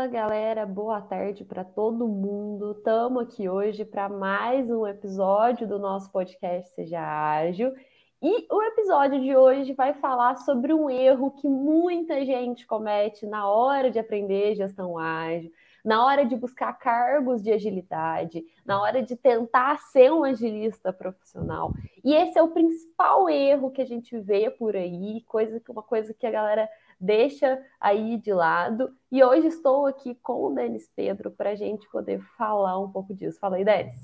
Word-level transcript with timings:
Fala 0.00 0.10
galera, 0.10 0.64
boa 0.64 1.02
tarde 1.02 1.44
para 1.44 1.62
todo 1.62 2.08
mundo. 2.08 2.72
Estamos 2.72 3.22
aqui 3.22 3.50
hoje 3.50 3.84
para 3.84 4.08
mais 4.08 4.70
um 4.70 4.86
episódio 4.86 5.68
do 5.68 5.78
nosso 5.78 6.10
podcast 6.10 6.74
Seja 6.74 7.02
Ágil. 7.02 7.74
E 8.22 8.46
o 8.50 8.62
episódio 8.62 9.20
de 9.20 9.36
hoje 9.36 9.74
vai 9.74 9.92
falar 9.92 10.36
sobre 10.36 10.72
um 10.72 10.88
erro 10.88 11.32
que 11.32 11.46
muita 11.46 12.24
gente 12.24 12.66
comete 12.66 13.26
na 13.26 13.46
hora 13.50 13.90
de 13.90 13.98
aprender 13.98 14.54
gestão 14.54 14.96
ágil, 14.96 15.52
na 15.84 16.02
hora 16.02 16.24
de 16.24 16.34
buscar 16.34 16.72
cargos 16.78 17.42
de 17.42 17.52
agilidade, 17.52 18.42
na 18.64 18.80
hora 18.80 19.02
de 19.02 19.16
tentar 19.16 19.80
ser 19.92 20.10
um 20.10 20.24
agilista 20.24 20.94
profissional. 20.94 21.74
E 22.02 22.14
esse 22.14 22.38
é 22.38 22.42
o 22.42 22.48
principal 22.48 23.28
erro 23.28 23.70
que 23.70 23.82
a 23.82 23.86
gente 23.86 24.18
vê 24.18 24.50
por 24.50 24.74
aí, 24.74 25.22
coisa 25.26 25.60
uma 25.68 25.82
coisa 25.82 26.14
que 26.14 26.26
a 26.26 26.30
galera 26.30 26.66
deixa 27.00 27.58
aí 27.80 28.18
de 28.18 28.32
lado. 28.32 28.92
E 29.10 29.24
hoje 29.24 29.46
estou 29.46 29.86
aqui 29.86 30.14
com 30.16 30.46
o 30.46 30.54
Denis 30.54 30.88
Pedro 30.94 31.30
para 31.30 31.50
a 31.50 31.54
gente 31.54 31.88
poder 31.90 32.20
falar 32.36 32.78
um 32.78 32.90
pouco 32.90 33.14
disso. 33.14 33.40
Fala 33.40 33.56
aí, 33.56 33.64
Denis. 33.64 33.94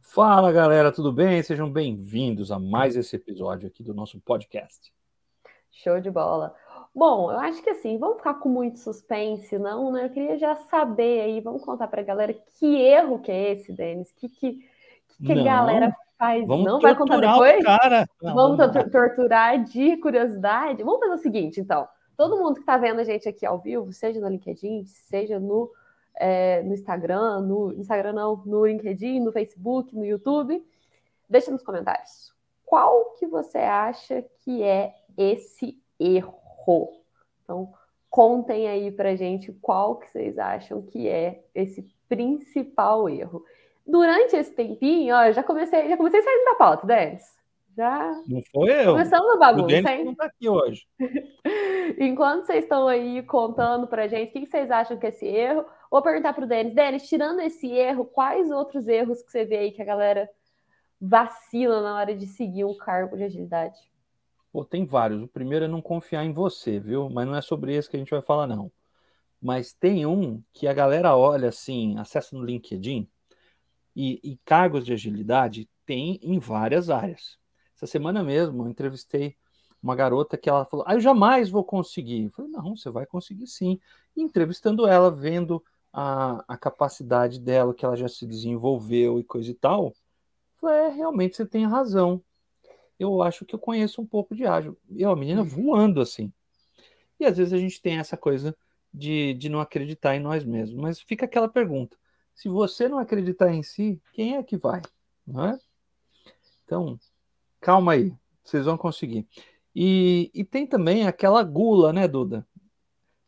Fala 0.00 0.50
galera, 0.50 0.90
tudo 0.90 1.12
bem? 1.12 1.42
Sejam 1.42 1.70
bem-vindos 1.70 2.50
a 2.50 2.58
mais 2.58 2.96
esse 2.96 3.14
episódio 3.14 3.68
aqui 3.68 3.82
do 3.82 3.92
nosso 3.92 4.18
podcast. 4.20 4.92
Show 5.70 6.00
de 6.00 6.10
bola. 6.10 6.54
Bom, 6.94 7.30
eu 7.30 7.38
acho 7.38 7.62
que 7.62 7.68
assim, 7.68 7.98
vamos 7.98 8.16
ficar 8.16 8.34
com 8.34 8.48
muito 8.48 8.78
suspense, 8.78 9.58
não, 9.58 9.92
né? 9.92 10.06
Eu 10.06 10.10
queria 10.10 10.38
já 10.38 10.56
saber 10.56 11.20
aí, 11.20 11.40
vamos 11.40 11.62
contar 11.62 11.88
para 11.88 12.00
a 12.00 12.04
galera 12.04 12.32
que 12.58 12.80
erro 12.80 13.18
que 13.18 13.30
é 13.30 13.52
esse, 13.52 13.72
Denis? 13.72 14.10
Que 14.12 14.30
que, 14.30 14.60
que 15.22 15.32
a 15.32 15.44
galera 15.44 15.94
faz? 16.16 16.46
Vamos 16.46 16.64
não 16.64 16.80
vai 16.80 16.94
contar 16.94 17.18
depois? 17.18 17.62
Não, 18.22 18.34
vamos, 18.34 18.56
vamos 18.56 18.90
torturar 18.90 19.62
de 19.62 19.98
curiosidade. 19.98 20.82
Vamos 20.82 21.00
fazer 21.00 21.14
o 21.14 21.18
seguinte, 21.18 21.60
então. 21.60 21.86
Todo 22.16 22.38
mundo 22.38 22.54
que 22.54 22.60
está 22.60 22.76
vendo 22.78 23.00
a 23.00 23.04
gente 23.04 23.28
aqui 23.28 23.44
ao 23.44 23.58
vivo, 23.58 23.92
seja 23.92 24.20
no 24.20 24.28
LinkedIn, 24.28 24.84
seja 24.86 25.38
no, 25.38 25.70
é, 26.16 26.62
no 26.62 26.72
Instagram, 26.72 27.40
no 27.40 27.72
Instagram 27.74 28.12
não, 28.12 28.36
no 28.46 28.66
LinkedIn, 28.66 29.20
no 29.20 29.32
Facebook, 29.32 29.94
no 29.94 30.04
YouTube, 30.04 30.64
deixa 31.28 31.50
nos 31.50 31.62
comentários. 31.62 32.32
Qual 32.64 33.14
que 33.18 33.26
você 33.26 33.58
acha 33.58 34.24
que 34.44 34.62
é 34.62 34.94
esse 35.16 35.78
erro? 36.00 37.02
Então, 37.44 37.72
contem 38.10 38.66
aí 38.66 38.90
pra 38.90 39.14
gente 39.14 39.52
qual 39.60 39.96
que 39.96 40.10
vocês 40.10 40.38
acham 40.38 40.82
que 40.82 41.08
é 41.08 41.44
esse 41.54 41.82
principal 42.08 43.08
erro. 43.08 43.44
Durante 43.86 44.34
esse 44.34 44.52
tempinho, 44.52 45.14
ó, 45.14 45.30
já 45.30 45.42
comecei, 45.42 45.88
já 45.88 45.96
comecei 45.96 46.22
saindo 46.22 46.44
da 46.44 46.54
pauta, 46.54 46.86
Denis. 46.86 47.36
Já. 47.76 48.22
Não 48.26 48.42
foi 48.50 48.86
eu. 48.86 48.92
Começamos 48.92 49.34
a 49.34 49.36
bagunça, 49.36 49.92
hein? 49.92 50.04
não 50.06 50.14
tá 50.14 50.24
aqui 50.24 50.48
hoje. 50.48 50.86
Enquanto 52.00 52.46
vocês 52.46 52.64
estão 52.64 52.88
aí 52.88 53.22
contando 53.22 53.86
pra 53.86 54.08
gente 54.08 54.30
o 54.30 54.32
que 54.32 54.46
vocês 54.46 54.70
acham 54.70 54.96
que 54.96 55.04
é 55.04 55.10
esse 55.10 55.26
erro, 55.26 55.66
vou 55.90 56.00
perguntar 56.00 56.32
pro 56.32 56.46
Denis. 56.46 56.74
Denis, 56.74 57.06
tirando 57.06 57.40
esse 57.40 57.70
erro, 57.70 58.06
quais 58.06 58.50
outros 58.50 58.88
erros 58.88 59.22
que 59.22 59.30
você 59.30 59.44
vê 59.44 59.58
aí 59.58 59.72
que 59.72 59.82
a 59.82 59.84
galera 59.84 60.28
vacila 60.98 61.82
na 61.82 61.96
hora 61.96 62.16
de 62.16 62.26
seguir 62.26 62.64
um 62.64 62.74
cargo 62.74 63.14
de 63.14 63.24
agilidade? 63.24 63.78
Pô, 64.50 64.64
tem 64.64 64.86
vários. 64.86 65.22
O 65.22 65.28
primeiro 65.28 65.66
é 65.66 65.68
não 65.68 65.82
confiar 65.82 66.24
em 66.24 66.32
você, 66.32 66.80
viu? 66.80 67.10
Mas 67.10 67.26
não 67.26 67.36
é 67.36 67.42
sobre 67.42 67.74
esse 67.74 67.90
que 67.90 67.96
a 67.96 67.98
gente 67.98 68.10
vai 68.10 68.22
falar, 68.22 68.46
não. 68.46 68.72
Mas 69.40 69.74
tem 69.74 70.06
um 70.06 70.42
que 70.54 70.66
a 70.66 70.72
galera 70.72 71.14
olha 71.14 71.50
assim, 71.50 71.98
acessa 71.98 72.34
no 72.34 72.42
LinkedIn, 72.42 73.06
e, 73.94 74.18
e 74.22 74.38
cargos 74.46 74.84
de 74.84 74.94
agilidade 74.94 75.68
tem 75.84 76.18
em 76.22 76.38
várias 76.38 76.88
áreas. 76.88 77.38
Essa 77.76 77.86
semana 77.86 78.24
mesmo, 78.24 78.64
eu 78.64 78.68
entrevistei 78.68 79.36
uma 79.82 79.94
garota 79.94 80.36
que 80.36 80.48
ela 80.48 80.64
falou: 80.64 80.84
Ah, 80.88 80.94
eu 80.94 81.00
jamais 81.00 81.50
vou 81.50 81.62
conseguir. 81.62 82.24
Eu 82.24 82.30
falei: 82.30 82.50
Não, 82.50 82.76
você 82.76 82.90
vai 82.90 83.06
conseguir 83.06 83.46
sim. 83.46 83.78
E 84.16 84.22
entrevistando 84.22 84.86
ela, 84.86 85.10
vendo 85.10 85.62
a, 85.92 86.44
a 86.48 86.56
capacidade 86.56 87.38
dela, 87.38 87.74
que 87.74 87.84
ela 87.84 87.96
já 87.96 88.08
se 88.08 88.26
desenvolveu 88.26 89.20
e 89.20 89.24
coisa 89.24 89.50
e 89.50 89.54
tal, 89.54 89.94
falei: 90.60 90.86
É, 90.86 90.88
realmente 90.88 91.36
você 91.36 91.46
tem 91.46 91.66
razão. 91.66 92.22
Eu 92.98 93.22
acho 93.22 93.44
que 93.44 93.54
eu 93.54 93.58
conheço 93.58 94.00
um 94.00 94.06
pouco 94.06 94.34
de 94.34 94.46
ágil. 94.46 94.76
E 94.90 95.04
a 95.04 95.14
menina 95.14 95.42
uhum. 95.42 95.48
voando 95.48 96.00
assim. 96.00 96.32
E 97.20 97.26
às 97.26 97.36
vezes 97.36 97.52
a 97.52 97.58
gente 97.58 97.80
tem 97.80 97.98
essa 97.98 98.16
coisa 98.16 98.56
de, 98.92 99.34
de 99.34 99.48
não 99.48 99.60
acreditar 99.60 100.16
em 100.16 100.20
nós 100.20 100.44
mesmos. 100.44 100.80
Mas 100.80 101.00
fica 101.00 101.26
aquela 101.26 101.48
pergunta: 101.48 101.96
se 102.34 102.48
você 102.48 102.88
não 102.88 102.98
acreditar 102.98 103.52
em 103.52 103.62
si, 103.62 104.00
quem 104.12 104.36
é 104.36 104.42
que 104.42 104.56
vai? 104.56 104.80
Não 105.26 105.44
é? 105.44 105.58
Então, 106.64 106.98
Calma 107.60 107.92
aí, 107.92 108.14
vocês 108.42 108.64
vão 108.64 108.76
conseguir. 108.76 109.26
E, 109.74 110.30
e 110.34 110.44
tem 110.44 110.66
também 110.66 111.06
aquela 111.06 111.42
gula, 111.42 111.92
né, 111.92 112.08
Duda? 112.08 112.46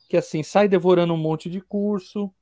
Que 0.08 0.16
assim, 0.16 0.42
sai 0.42 0.68
devorando 0.68 1.12
um 1.12 1.18
monte 1.18 1.50
de 1.50 1.60
curso, 1.60 2.32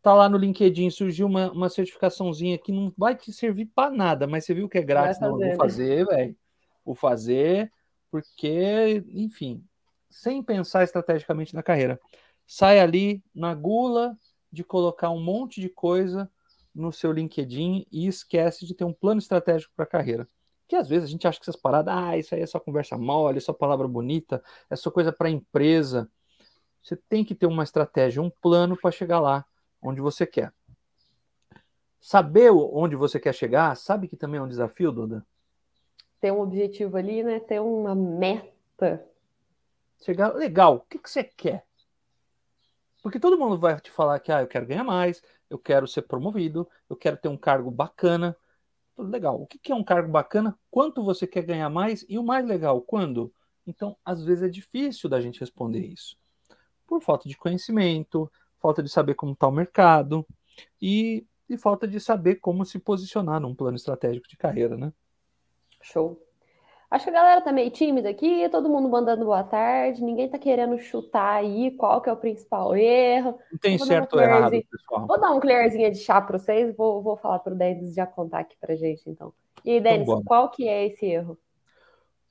tá 0.00 0.14
lá 0.14 0.28
no 0.28 0.38
LinkedIn, 0.38 0.90
surgiu 0.90 1.26
uma, 1.26 1.50
uma 1.50 1.68
certificaçãozinha 1.68 2.58
que 2.58 2.72
não 2.72 2.92
vai 2.96 3.14
te 3.14 3.32
servir 3.32 3.66
para 3.66 3.90
nada, 3.90 4.26
mas 4.26 4.44
você 4.44 4.54
viu 4.54 4.68
que 4.68 4.78
é 4.78 4.82
grátis, 4.82 5.20
não, 5.20 5.38
vou 5.38 5.56
fazer, 5.56 6.06
velho. 6.06 6.36
Vou 6.84 6.94
fazer, 6.94 7.72
porque, 8.10 9.02
enfim, 9.08 9.64
sem 10.08 10.42
pensar 10.42 10.84
estrategicamente 10.84 11.54
na 11.54 11.62
carreira. 11.62 11.98
Sai 12.46 12.78
ali 12.78 13.22
na 13.34 13.54
gula 13.54 14.16
de 14.52 14.62
colocar 14.62 15.10
um 15.10 15.22
monte 15.22 15.60
de 15.60 15.68
coisa 15.68 16.30
no 16.74 16.92
seu 16.92 17.10
LinkedIn 17.10 17.86
e 17.90 18.06
esquece 18.06 18.66
de 18.66 18.74
ter 18.74 18.84
um 18.84 18.92
plano 18.92 19.18
estratégico 19.18 19.72
para 19.74 19.84
a 19.84 19.88
carreira. 19.88 20.28
Que 20.66 20.76
às 20.76 20.88
vezes 20.88 21.08
a 21.08 21.10
gente 21.10 21.26
acha 21.26 21.38
que 21.38 21.44
essas 21.44 21.60
paradas, 21.60 21.94
ah, 21.94 22.16
isso 22.16 22.34
aí 22.34 22.40
é 22.40 22.46
só 22.46 22.58
conversa 22.58 22.96
mole, 22.96 23.38
é 23.38 23.40
só 23.40 23.52
palavra 23.52 23.86
bonita, 23.86 24.42
é 24.70 24.76
só 24.76 24.90
coisa 24.90 25.12
para 25.12 25.28
empresa. 25.28 26.10
Você 26.82 26.96
tem 26.96 27.24
que 27.24 27.34
ter 27.34 27.46
uma 27.46 27.62
estratégia, 27.62 28.22
um 28.22 28.30
plano 28.30 28.76
para 28.76 28.90
chegar 28.90 29.20
lá 29.20 29.44
onde 29.82 30.00
você 30.00 30.26
quer. 30.26 30.52
Saber 32.00 32.50
onde 32.50 32.96
você 32.96 33.18
quer 33.18 33.34
chegar, 33.34 33.74
sabe 33.76 34.08
que 34.08 34.16
também 34.16 34.38
é 34.38 34.42
um 34.42 34.48
desafio, 34.48 34.92
Duda? 34.92 35.26
Ter 36.20 36.32
um 36.32 36.40
objetivo 36.40 36.96
ali, 36.96 37.22
né? 37.22 37.40
Ter 37.40 37.60
uma 37.60 37.94
meta. 37.94 39.06
Chegar, 40.02 40.34
legal, 40.34 40.76
o 40.76 40.80
que, 40.80 40.98
que 40.98 41.10
você 41.10 41.24
quer? 41.24 41.64
Porque 43.02 43.20
todo 43.20 43.38
mundo 43.38 43.58
vai 43.58 43.78
te 43.80 43.90
falar 43.90 44.18
que 44.20 44.32
ah, 44.32 44.40
eu 44.40 44.46
quero 44.46 44.66
ganhar 44.66 44.84
mais, 44.84 45.22
eu 45.48 45.58
quero 45.58 45.86
ser 45.86 46.02
promovido, 46.02 46.68
eu 46.88 46.96
quero 46.96 47.16
ter 47.16 47.28
um 47.28 47.36
cargo 47.36 47.70
bacana, 47.70 48.36
legal. 48.98 49.40
O 49.42 49.46
que 49.46 49.72
é 49.72 49.74
um 49.74 49.84
cargo 49.84 50.10
bacana? 50.10 50.58
Quanto 50.70 51.02
você 51.02 51.26
quer 51.26 51.42
ganhar 51.42 51.68
mais? 51.68 52.04
E 52.08 52.18
o 52.18 52.22
mais 52.22 52.46
legal, 52.46 52.80
quando? 52.80 53.32
Então, 53.66 53.96
às 54.04 54.24
vezes 54.24 54.42
é 54.42 54.48
difícil 54.48 55.08
da 55.08 55.20
gente 55.20 55.40
responder 55.40 55.84
isso. 55.84 56.16
Por 56.86 57.02
falta 57.02 57.28
de 57.28 57.36
conhecimento, 57.36 58.30
falta 58.60 58.82
de 58.82 58.88
saber 58.88 59.14
como 59.14 59.32
está 59.32 59.48
o 59.48 59.52
mercado 59.52 60.26
e, 60.80 61.26
e 61.48 61.56
falta 61.56 61.88
de 61.88 61.98
saber 61.98 62.36
como 62.36 62.64
se 62.64 62.78
posicionar 62.78 63.40
num 63.40 63.54
plano 63.54 63.76
estratégico 63.76 64.28
de 64.28 64.36
carreira, 64.36 64.76
né? 64.76 64.92
Show. 65.80 66.20
Acho 66.94 67.06
que 67.06 67.10
a 67.10 67.14
galera 67.14 67.40
tá 67.40 67.50
meio 67.50 67.72
tímida 67.72 68.08
aqui, 68.08 68.48
todo 68.50 68.68
mundo 68.68 68.88
mandando 68.88 69.24
boa 69.24 69.42
tarde, 69.42 70.00
ninguém 70.00 70.28
tá 70.28 70.38
querendo 70.38 70.78
chutar 70.78 71.38
aí 71.38 71.72
qual 71.72 72.00
que 72.00 72.08
é 72.08 72.12
o 72.12 72.16
principal 72.16 72.76
erro. 72.76 73.36
Não 73.50 73.58
tem 73.58 73.76
certo 73.78 74.14
ou 74.14 74.22
errado, 74.22 74.52
pessoal. 74.70 75.04
Vou 75.04 75.20
dar 75.20 75.32
um 75.32 75.40
colherzinha 75.40 75.90
de 75.90 75.98
chá 75.98 76.20
para 76.20 76.38
vocês, 76.38 76.72
vou, 76.76 77.02
vou 77.02 77.16
falar 77.16 77.40
pro 77.40 77.52
Denis 77.52 77.96
já 77.96 78.06
contar 78.06 78.38
aqui 78.38 78.56
pra 78.60 78.76
gente, 78.76 79.02
então. 79.10 79.32
E 79.64 79.72
aí, 79.72 79.80
Denis, 79.80 80.02
então, 80.02 80.22
qual 80.22 80.48
que 80.52 80.68
é 80.68 80.86
esse 80.86 81.04
erro? 81.04 81.36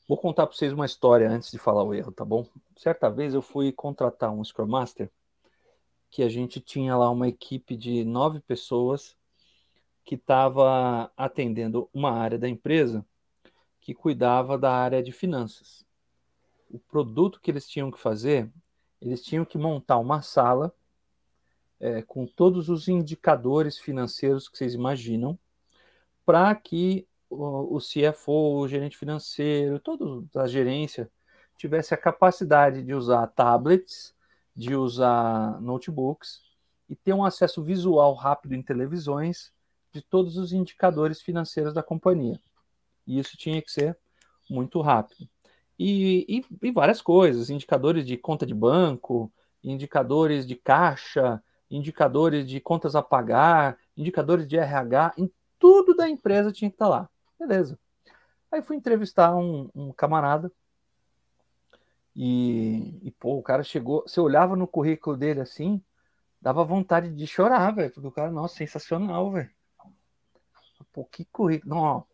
Vou 0.07 0.17
contar 0.17 0.47
para 0.47 0.55
vocês 0.55 0.71
uma 0.71 0.85
história 0.85 1.29
antes 1.29 1.51
de 1.51 1.59
falar 1.59 1.83
o 1.83 1.93
erro, 1.93 2.13
tá 2.13 2.23
bom? 2.23 2.45
Certa 2.77 3.09
vez 3.09 3.33
eu 3.33 3.41
fui 3.41 3.69
contratar 3.73 4.31
um 4.31 4.41
Scrum 4.41 4.65
Master, 4.65 5.11
que 6.09 6.23
a 6.23 6.29
gente 6.29 6.61
tinha 6.61 6.95
lá 6.95 7.09
uma 7.09 7.27
equipe 7.27 7.75
de 7.75 8.05
nove 8.05 8.39
pessoas 8.39 9.17
que 10.05 10.15
estava 10.15 11.11
atendendo 11.17 11.89
uma 11.93 12.13
área 12.13 12.39
da 12.39 12.47
empresa 12.47 13.05
que 13.83 13.93
cuidava 13.93 14.57
da 14.57 14.71
área 14.71 15.03
de 15.03 15.11
finanças. 15.11 15.85
O 16.69 16.79
produto 16.79 17.39
que 17.41 17.51
eles 17.51 17.67
tinham 17.67 17.91
que 17.91 17.99
fazer, 17.99 18.49
eles 19.01 19.21
tinham 19.21 19.43
que 19.43 19.57
montar 19.57 19.97
uma 19.99 20.21
sala 20.21 20.73
é, 21.81 22.01
com 22.01 22.25
todos 22.25 22.69
os 22.69 22.87
indicadores 22.87 23.77
financeiros 23.77 24.47
que 24.47 24.57
vocês 24.57 24.73
imaginam, 24.73 25.37
para 26.25 26.55
que 26.55 27.05
o, 27.29 27.75
o 27.75 27.79
CFO, 27.79 28.61
o 28.61 28.67
gerente 28.69 28.97
financeiro, 28.97 29.79
toda 29.79 30.41
a 30.41 30.47
gerência 30.47 31.11
tivesse 31.57 31.93
a 31.93 31.97
capacidade 31.97 32.81
de 32.83 32.93
usar 32.93 33.27
tablets, 33.27 34.15
de 34.55 34.77
usar 34.77 35.59
notebooks 35.61 36.41
e 36.87 36.95
ter 36.95 37.13
um 37.13 37.25
acesso 37.25 37.61
visual 37.61 38.13
rápido 38.13 38.55
em 38.55 38.61
televisões 38.61 39.51
de 39.91 40.01
todos 40.01 40.37
os 40.37 40.53
indicadores 40.53 41.21
financeiros 41.21 41.73
da 41.73 41.83
companhia. 41.83 42.39
E 43.05 43.19
isso 43.19 43.37
tinha 43.37 43.61
que 43.61 43.71
ser 43.71 43.97
muito 44.49 44.81
rápido. 44.81 45.27
E, 45.77 46.25
e, 46.29 46.67
e, 46.67 46.71
várias 46.71 47.01
coisas, 47.01 47.49
indicadores 47.49 48.05
de 48.05 48.17
conta 48.17 48.45
de 48.45 48.53
banco, 48.53 49.31
indicadores 49.63 50.45
de 50.45 50.55
caixa, 50.55 51.41
indicadores 51.69 52.47
de 52.47 52.59
contas 52.59 52.95
a 52.95 53.01
pagar, 53.01 53.77
indicadores 53.97 54.47
de 54.47 54.57
RH, 54.57 55.13
em 55.17 55.31
tudo 55.57 55.95
da 55.95 56.07
empresa 56.07 56.51
tinha 56.51 56.69
que 56.69 56.75
estar 56.75 56.87
lá. 56.87 57.09
Beleza. 57.39 57.79
Aí 58.51 58.61
fui 58.61 58.75
entrevistar 58.75 59.35
um, 59.35 59.69
um 59.73 59.91
camarada 59.91 60.51
e, 62.15 62.99
e, 63.01 63.11
pô, 63.11 63.37
o 63.37 63.43
cara 63.43 63.63
chegou, 63.63 64.03
você 64.05 64.19
olhava 64.19 64.55
no 64.55 64.67
currículo 64.67 65.17
dele 65.17 65.41
assim, 65.41 65.81
dava 66.39 66.63
vontade 66.63 67.09
de 67.09 67.25
chorar, 67.25 67.71
velho, 67.71 67.91
porque 67.91 68.07
o 68.07 68.11
cara, 68.11 68.31
nossa, 68.31 68.55
sensacional, 68.55 69.31
velho. 69.31 69.49
Pô, 70.91 71.05
que 71.05 71.25
currículo. 71.25 71.73
Não, 71.73 72.05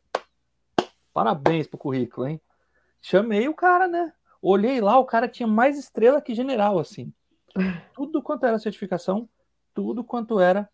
parabéns 1.13 1.67
pro 1.67 1.77
currículo, 1.77 2.27
hein? 2.27 2.41
Chamei 3.01 3.47
o 3.47 3.53
cara, 3.53 3.88
né? 3.88 4.13
Olhei 4.41 4.79
lá, 4.79 4.97
o 4.97 5.06
cara 5.06 5.27
tinha 5.27 5.47
mais 5.47 5.77
estrela 5.77 6.21
que 6.21 6.33
general, 6.33 6.79
assim. 6.79 7.13
Tudo 7.94 8.21
quanto 8.21 8.45
era 8.45 8.59
certificação, 8.59 9.27
tudo 9.73 10.03
quanto 10.03 10.39
era 10.39 10.69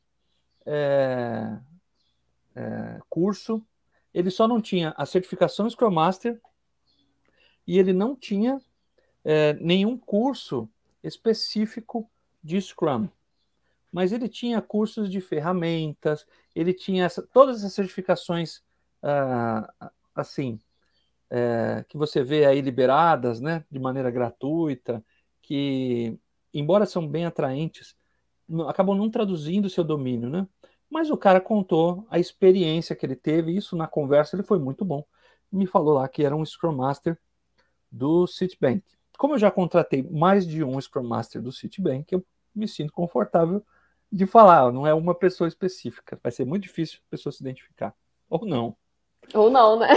é, 0.66 1.58
é, 2.56 3.00
curso. 3.10 3.64
Ele 4.14 4.32
só 4.32 4.48
não 4.48 4.62
tinha 4.62 4.94
a 4.98 5.06
certificação 5.06 5.70
Scrum 5.70 5.92
Master 5.92 6.40
e 7.68 7.78
ele 7.78 7.94
não 7.94 8.16
tinha 8.16 8.60
é, 9.24 9.54
nenhum 9.54 9.98
curso 9.98 10.70
específico 11.04 12.10
de 12.44 12.60
Scrum. 12.62 13.08
Mas 13.92 14.12
ele 14.12 14.28
tinha 14.28 14.62
cursos 14.62 15.10
de 15.10 15.22
ferramentas, 15.22 16.26
ele 16.56 16.74
tinha 16.74 17.06
essa, 17.06 17.22
todas 17.22 17.64
as 17.64 17.74
certificações 17.74 18.58
uh, 19.02 19.90
assim 20.16 20.60
é, 21.30 21.84
que 21.90 21.98
você 21.98 22.24
vê 22.24 22.46
aí 22.46 22.62
liberadas, 22.62 23.42
né, 23.42 23.66
de 23.70 23.80
maneira 23.80 24.10
gratuita, 24.10 25.04
que 25.42 26.18
embora 26.54 26.86
são 26.86 27.08
bem 27.08 27.26
atraentes, 27.26 27.96
acabam 28.68 28.98
não 28.98 29.10
traduzindo 29.10 29.70
seu 29.70 29.84
domínio, 29.84 30.30
né? 30.30 30.48
Mas 30.90 31.10
o 31.10 31.18
cara 31.18 31.42
contou 31.42 32.06
a 32.10 32.20
experiência 32.20 32.96
que 32.96 33.06
ele 33.06 33.16
teve, 33.16 33.56
isso 33.56 33.76
na 33.76 33.88
conversa 33.88 34.36
ele 34.36 34.44
foi 34.44 34.60
muito 34.60 34.86
bom. 34.86 35.04
Me 35.52 35.68
falou 35.68 35.96
lá 35.96 36.08
que 36.08 36.24
era 36.24 36.36
um 36.36 36.46
Scrum 36.46 36.76
Master 36.76 37.18
do 37.92 38.28
Citibank. 38.28 38.84
Como 39.18 39.34
eu 39.34 39.40
já 39.40 39.50
contratei 39.50 40.04
mais 40.04 40.46
de 40.48 40.64
um 40.64 40.80
Scrum 40.80 41.04
Master 41.04 41.42
do 41.42 41.52
Citibank, 41.52 42.14
eu 42.14 42.24
me 42.54 42.68
sinto 42.68 42.94
confortável 42.94 43.64
de 44.12 44.26
falar, 44.26 44.72
não 44.72 44.86
é 44.86 44.94
uma 44.94 45.16
pessoa 45.16 45.48
específica. 45.48 46.20
Vai 46.22 46.32
ser 46.32 46.46
muito 46.46 46.64
difícil 46.64 47.00
a 47.08 47.12
pessoa 47.12 47.34
se 47.34 47.42
identificar. 47.42 47.94
Ou 48.30 48.46
não. 48.46 48.78
Ou 49.34 49.50
não, 49.50 49.80
né? 49.80 49.88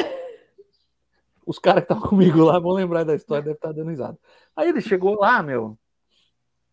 Os 1.47 1.59
caras 1.59 1.85
que 1.85 1.93
estavam 1.93 2.09
comigo 2.11 2.45
lá 2.45 2.59
vão 2.59 2.73
lembrar 2.73 3.05
da 3.05 3.15
história, 3.15 3.43
deve 3.43 3.57
estar 3.57 3.73
dando 3.73 3.91
risada. 3.91 4.19
Aí 4.55 4.69
ele 4.69 4.81
chegou 4.81 5.19
lá, 5.19 5.43
meu. 5.43 5.79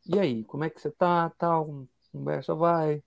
E 0.06 0.19
aí, 0.19 0.44
como 0.44 0.63
é 0.63 0.69
que 0.69 0.80
você 0.80 0.92
tá? 0.92 1.30
Tal, 1.38 1.88
conversa 2.12 2.54
vai. 2.54 2.98
O 2.98 3.04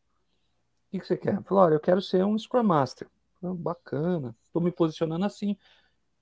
que, 0.90 1.00
que 1.00 1.06
você 1.06 1.16
quer? 1.16 1.42
Falou, 1.44 1.64
olha, 1.64 1.74
eu 1.74 1.80
quero 1.80 2.00
ser 2.00 2.24
um 2.24 2.38
Scrum 2.38 2.62
Master. 2.62 3.08
Falei, 3.40 3.56
Bacana, 3.56 4.34
estou 4.44 4.62
me 4.62 4.72
posicionando 4.72 5.24
assim. 5.24 5.56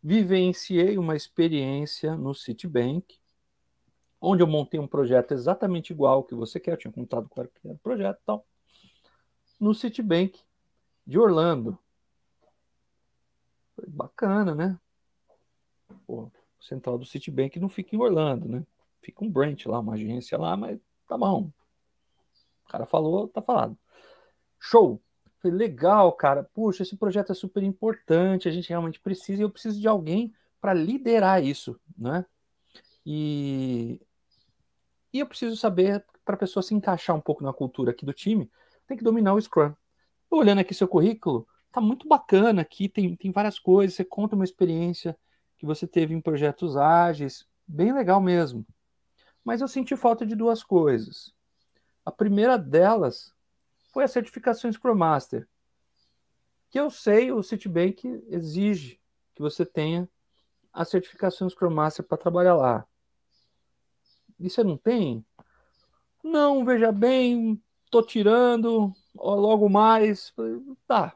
Vivenciei 0.03 0.99
uma 0.99 1.17
experiência 1.17 2.17
no 2.17 2.35
Citibank, 2.35 3.19
onde 4.21 4.43
eu 4.43 4.47
montei 4.47 4.79
um 4.79 4.87
projeto 4.87 5.33
exatamente 5.33 5.93
igual 5.93 6.15
ao 6.15 6.25
que 6.25 6.35
você 6.35 6.61
quer. 6.61 6.73
Eu 6.73 6.77
tinha 6.77 6.93
contado 6.93 7.29
qual 7.29 7.47
era 7.65 7.73
o 7.75 7.79
projeto 7.79 8.19
e 8.21 8.27
tal. 8.27 8.47
No 9.59 9.75
Citibank 9.75 10.41
de 11.07 11.19
Orlando. 11.19 11.79
Bacana, 13.89 14.55
né? 14.55 14.79
Pô, 16.07 16.31
central 16.61 16.99
do 16.99 17.05
Citibank 17.05 17.59
não 17.61 17.69
fica 17.69 17.95
em 17.95 17.99
Orlando, 17.99 18.49
né? 18.49 18.67
Fica 19.01 19.25
um 19.25 19.31
branch 19.31 19.67
lá, 19.67 19.79
uma 19.79 19.95
agência 19.95 20.39
lá, 20.39 20.57
mas 20.57 20.79
tá 21.09 21.17
bom. 21.17 21.51
O 22.65 22.69
cara 22.69 22.87
falou, 22.87 23.29
tá 23.29 23.41
falado. 23.41 23.77
Show! 24.59 25.01
Foi 25.41 25.51
legal, 25.51 26.13
cara. 26.13 26.43
Puxa, 26.43 26.83
esse 26.83 26.97
projeto 26.97 27.31
é 27.31 27.35
super 27.35 27.63
importante, 27.63 28.49
a 28.49 28.51
gente 28.51 28.69
realmente 28.69 28.99
precisa, 28.99 29.41
e 29.41 29.45
eu 29.45 29.51
preciso 29.51 29.81
de 29.81 29.87
alguém 29.87 30.35
para 30.61 30.75
liderar 30.75 31.45
isso, 31.45 31.79
né? 31.97 32.25
E, 33.05 34.01
e 35.13 35.21
eu 35.21 35.27
preciso 35.27 35.57
saber, 35.57 36.05
para 36.25 36.35
a 36.35 36.39
pessoa 36.39 36.63
se 36.63 36.75
encaixar 36.75 37.15
um 37.15 37.21
pouco 37.21 37.45
na 37.45 37.53
cultura 37.53 37.93
aqui 37.93 38.05
do 38.05 38.13
time, 38.13 38.51
tem 38.87 38.97
que 38.97 39.05
dominar 39.05 39.35
o 39.35 39.41
Scrum. 39.41 39.73
Olhando 40.29 40.59
aqui 40.59 40.75
seu 40.75 40.89
currículo, 40.89 41.47
tá 41.77 41.81
muito 41.83 42.09
bacana 42.09 42.63
aqui, 42.63 42.89
tem, 42.89 43.15
tem 43.15 43.31
várias 43.31 43.59
coisas, 43.59 43.95
você 43.95 44.03
conta 44.03 44.35
uma 44.35 44.47
experiência 44.47 45.15
que 45.59 45.67
você 45.67 45.87
teve 45.87 46.15
em 46.15 46.23
projetos 46.23 46.75
ágeis, 46.75 47.47
bem 47.67 47.93
legal 47.93 48.19
mesmo. 48.19 48.67
Mas 49.45 49.61
eu 49.61 49.69
senti 49.69 49.95
falta 49.95 50.25
de 50.25 50.35
duas 50.35 50.63
coisas. 50.63 51.35
A 52.03 52.11
primeira 52.11 52.57
delas 52.57 53.35
foi 53.93 54.05
a 54.05 54.09
certificação 54.09 54.73
Scrum 54.73 54.95
Master, 54.95 55.47
que 56.71 56.81
eu 56.81 56.89
sei 56.89 57.31
o 57.31 57.43
Citibank 57.43 58.25
exige 58.29 58.99
que 59.35 59.43
você 59.43 59.67
tenha 59.67 60.09
a 60.73 60.83
certificação 60.83 61.47
Scrum 61.47 61.75
Master 61.75 62.07
para 62.07 62.17
trabalhar 62.17 62.55
lá. 62.55 62.87
E 64.41 64.49
você 64.49 64.65
não 64.65 64.79
tem? 64.79 65.23
Não, 66.25 66.65
veja 66.65 66.91
bem, 66.91 67.63
tô 67.91 68.03
tirando, 68.03 68.95
logo 69.15 69.69
mais. 69.69 70.33
Tá. 70.87 71.15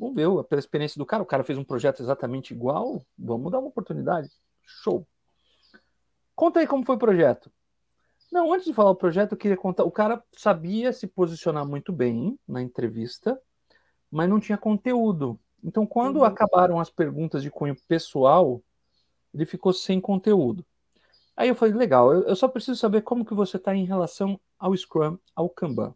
Vamos 0.00 0.14
ver 0.14 0.44
pela 0.44 0.58
experiência 0.58 0.98
do 0.98 1.04
cara. 1.04 1.22
O 1.22 1.26
cara 1.26 1.44
fez 1.44 1.58
um 1.58 1.64
projeto 1.64 2.02
exatamente 2.02 2.54
igual. 2.54 3.04
Vamos 3.18 3.52
dar 3.52 3.58
uma 3.58 3.68
oportunidade. 3.68 4.30
Show. 4.64 5.06
Conta 6.34 6.60
aí 6.60 6.66
como 6.66 6.86
foi 6.86 6.96
o 6.96 6.98
projeto. 6.98 7.52
Não, 8.32 8.50
antes 8.50 8.64
de 8.64 8.72
falar 8.72 8.90
o 8.92 8.96
projeto, 8.96 9.32
eu 9.32 9.38
queria 9.38 9.58
contar. 9.58 9.84
O 9.84 9.90
cara 9.90 10.24
sabia 10.32 10.90
se 10.90 11.06
posicionar 11.06 11.66
muito 11.66 11.92
bem 11.92 12.38
na 12.48 12.62
entrevista, 12.62 13.38
mas 14.10 14.26
não 14.26 14.40
tinha 14.40 14.56
conteúdo. 14.56 15.38
Então, 15.62 15.84
quando 15.86 16.20
uhum. 16.20 16.24
acabaram 16.24 16.80
as 16.80 16.88
perguntas 16.88 17.42
de 17.42 17.50
cunho 17.50 17.76
pessoal, 17.86 18.62
ele 19.34 19.44
ficou 19.44 19.70
sem 19.74 20.00
conteúdo. 20.00 20.64
Aí 21.36 21.48
eu 21.48 21.54
falei, 21.54 21.74
legal, 21.74 22.10
eu, 22.10 22.22
eu 22.22 22.36
só 22.36 22.48
preciso 22.48 22.78
saber 22.80 23.02
como 23.02 23.24
que 23.24 23.34
você 23.34 23.58
está 23.58 23.74
em 23.74 23.84
relação 23.84 24.40
ao 24.58 24.74
Scrum, 24.74 25.18
ao 25.36 25.50
Kanban. 25.50 25.94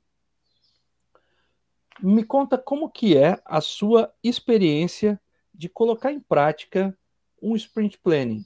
Me 2.00 2.25
conta 2.25 2.58
como 2.58 2.91
que 2.91 3.17
é 3.17 3.41
a 3.44 3.61
sua 3.61 4.12
experiência 4.23 5.20
de 5.52 5.69
colocar 5.69 6.12
em 6.12 6.20
prática 6.20 6.96
um 7.41 7.55
sprint 7.55 7.99
planning 7.99 8.44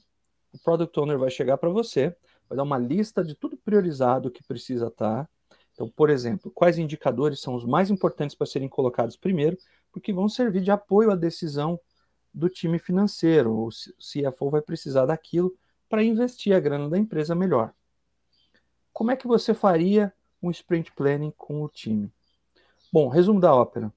o 0.53 0.59
Product 0.59 0.99
Owner 0.99 1.17
vai 1.17 1.29
chegar 1.29 1.57
para 1.57 1.69
você, 1.69 2.15
vai 2.47 2.55
dar 2.55 2.63
uma 2.63 2.77
lista 2.77 3.23
de 3.23 3.35
tudo 3.35 3.57
priorizado 3.57 4.31
que 4.31 4.43
precisa 4.43 4.87
estar. 4.87 5.25
Tá. 5.25 5.29
Então, 5.73 5.89
por 5.89 6.09
exemplo, 6.09 6.51
quais 6.51 6.77
indicadores 6.77 7.39
são 7.39 7.55
os 7.55 7.65
mais 7.65 7.89
importantes 7.89 8.35
para 8.35 8.47
serem 8.47 8.67
colocados 8.67 9.15
primeiro, 9.15 9.57
porque 9.91 10.11
vão 10.11 10.27
servir 10.27 10.61
de 10.61 10.71
apoio 10.71 11.11
à 11.11 11.15
decisão 11.15 11.79
do 12.33 12.49
time 12.49 12.77
financeiro. 12.79 13.53
O 13.53 13.69
CFO 13.69 14.49
vai 14.49 14.61
precisar 14.61 15.05
daquilo 15.05 15.55
para 15.87 16.03
investir 16.03 16.53
a 16.53 16.59
grana 16.59 16.89
da 16.89 16.97
empresa 16.97 17.33
melhor. 17.33 17.73
Como 18.91 19.11
é 19.11 19.15
que 19.15 19.27
você 19.27 19.53
faria 19.53 20.13
um 20.41 20.51
sprint 20.51 20.91
planning 20.93 21.31
com 21.37 21.63
o 21.63 21.69
time? 21.69 22.11
Bom, 22.91 23.07
resumo 23.07 23.39
da 23.39 23.53
ópera. 23.53 23.93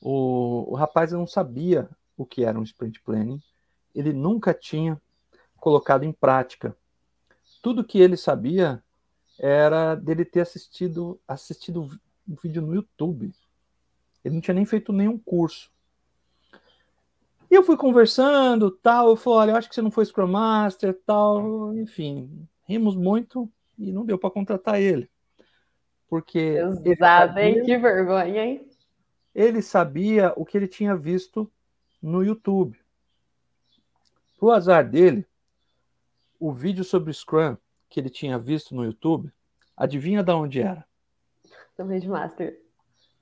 O, 0.00 0.72
o 0.72 0.74
rapaz 0.74 1.12
não 1.12 1.26
sabia 1.26 1.88
o 2.16 2.24
que 2.24 2.44
era 2.44 2.58
um 2.58 2.62
sprint 2.62 3.00
planning, 3.00 3.40
ele 3.94 4.12
nunca 4.12 4.54
tinha 4.54 5.00
colocado 5.56 6.04
em 6.04 6.12
prática. 6.12 6.76
Tudo 7.62 7.84
que 7.84 7.98
ele 8.00 8.16
sabia 8.16 8.82
era 9.38 9.94
dele 9.94 10.24
ter 10.24 10.40
assistido 10.40 11.20
assistido 11.26 11.88
um 12.28 12.36
vídeo 12.42 12.62
no 12.62 12.74
YouTube. 12.74 13.32
Ele 14.24 14.34
não 14.34 14.40
tinha 14.40 14.54
nem 14.54 14.64
feito 14.64 14.92
nenhum 14.92 15.18
curso. 15.18 15.70
E 17.50 17.54
eu 17.54 17.62
fui 17.62 17.76
conversando, 17.76 18.70
tal, 18.70 19.10
eu 19.10 19.16
falei, 19.16 19.38
olha, 19.38 19.50
eu 19.50 19.56
acho 19.56 19.68
que 19.68 19.74
você 19.74 19.82
não 19.82 19.90
foi 19.90 20.06
Scrum 20.06 20.26
Master, 20.26 20.98
tal, 21.04 21.76
enfim, 21.76 22.48
rimos 22.66 22.96
muito 22.96 23.50
e 23.78 23.92
não 23.92 24.06
deu 24.06 24.16
para 24.16 24.30
contratar 24.30 24.80
ele. 24.80 25.10
Porque 26.12 26.58
Exato, 26.84 27.38
hein? 27.38 27.64
Que 27.64 27.78
vergonha, 27.78 28.44
hein? 28.44 28.68
Ele 29.34 29.62
sabia 29.62 30.30
o 30.36 30.44
que 30.44 30.58
ele 30.58 30.68
tinha 30.68 30.94
visto 30.94 31.50
no 32.02 32.22
YouTube. 32.22 32.78
Pro 34.38 34.50
azar 34.50 34.86
dele, 34.86 35.26
o 36.38 36.52
vídeo 36.52 36.84
sobre 36.84 37.14
Scrum 37.14 37.56
que 37.88 37.98
ele 37.98 38.10
tinha 38.10 38.38
visto 38.38 38.74
no 38.74 38.84
YouTube, 38.84 39.32
adivinha 39.74 40.22
de 40.22 40.32
onde 40.32 40.60
era? 40.60 40.84
Do 41.78 41.86
Mindmaster. 41.86 42.60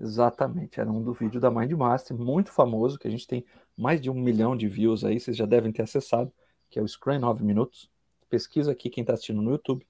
Exatamente, 0.00 0.80
era 0.80 0.90
um 0.90 1.00
do 1.00 1.12
vídeo 1.12 1.40
da 1.40 1.48
Mindmaster, 1.48 2.18
muito 2.18 2.50
famoso, 2.50 2.98
que 2.98 3.06
a 3.06 3.10
gente 3.10 3.24
tem 3.24 3.46
mais 3.76 4.00
de 4.00 4.10
um 4.10 4.14
milhão 4.14 4.56
de 4.56 4.66
views 4.66 5.04
aí, 5.04 5.20
vocês 5.20 5.36
já 5.36 5.46
devem 5.46 5.70
ter 5.70 5.82
acessado, 5.82 6.32
que 6.68 6.76
é 6.76 6.82
o 6.82 6.88
Scrum 6.88 7.20
9 7.20 7.44
Minutos. 7.44 7.88
Pesquisa 8.28 8.72
aqui 8.72 8.90
quem 8.90 9.02
está 9.02 9.12
assistindo 9.12 9.40
no 9.40 9.52
YouTube. 9.52 9.86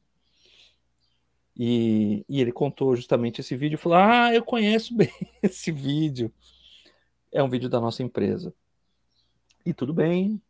E, 1.62 2.24
e, 2.28 2.40
ele 2.40 2.52
contou 2.52 2.96
justamente 2.96 3.40
esse 3.40 3.54
vídeo 3.54 3.74
e 3.74 3.78
falou: 3.78 3.98
Ah, 3.98 4.34
eu 4.34 4.42
conheço 4.42 4.94
bem 4.94 5.12
esse 5.42 5.70
vídeo. 5.70 6.32
É 7.30 7.42
um 7.42 7.50
vídeo 7.50 7.68
da 7.68 7.80
nossa 7.80 8.02
empresa. 8.02 8.54
E 9.66 9.74
tudo 9.74 9.92
bem, 9.92 10.40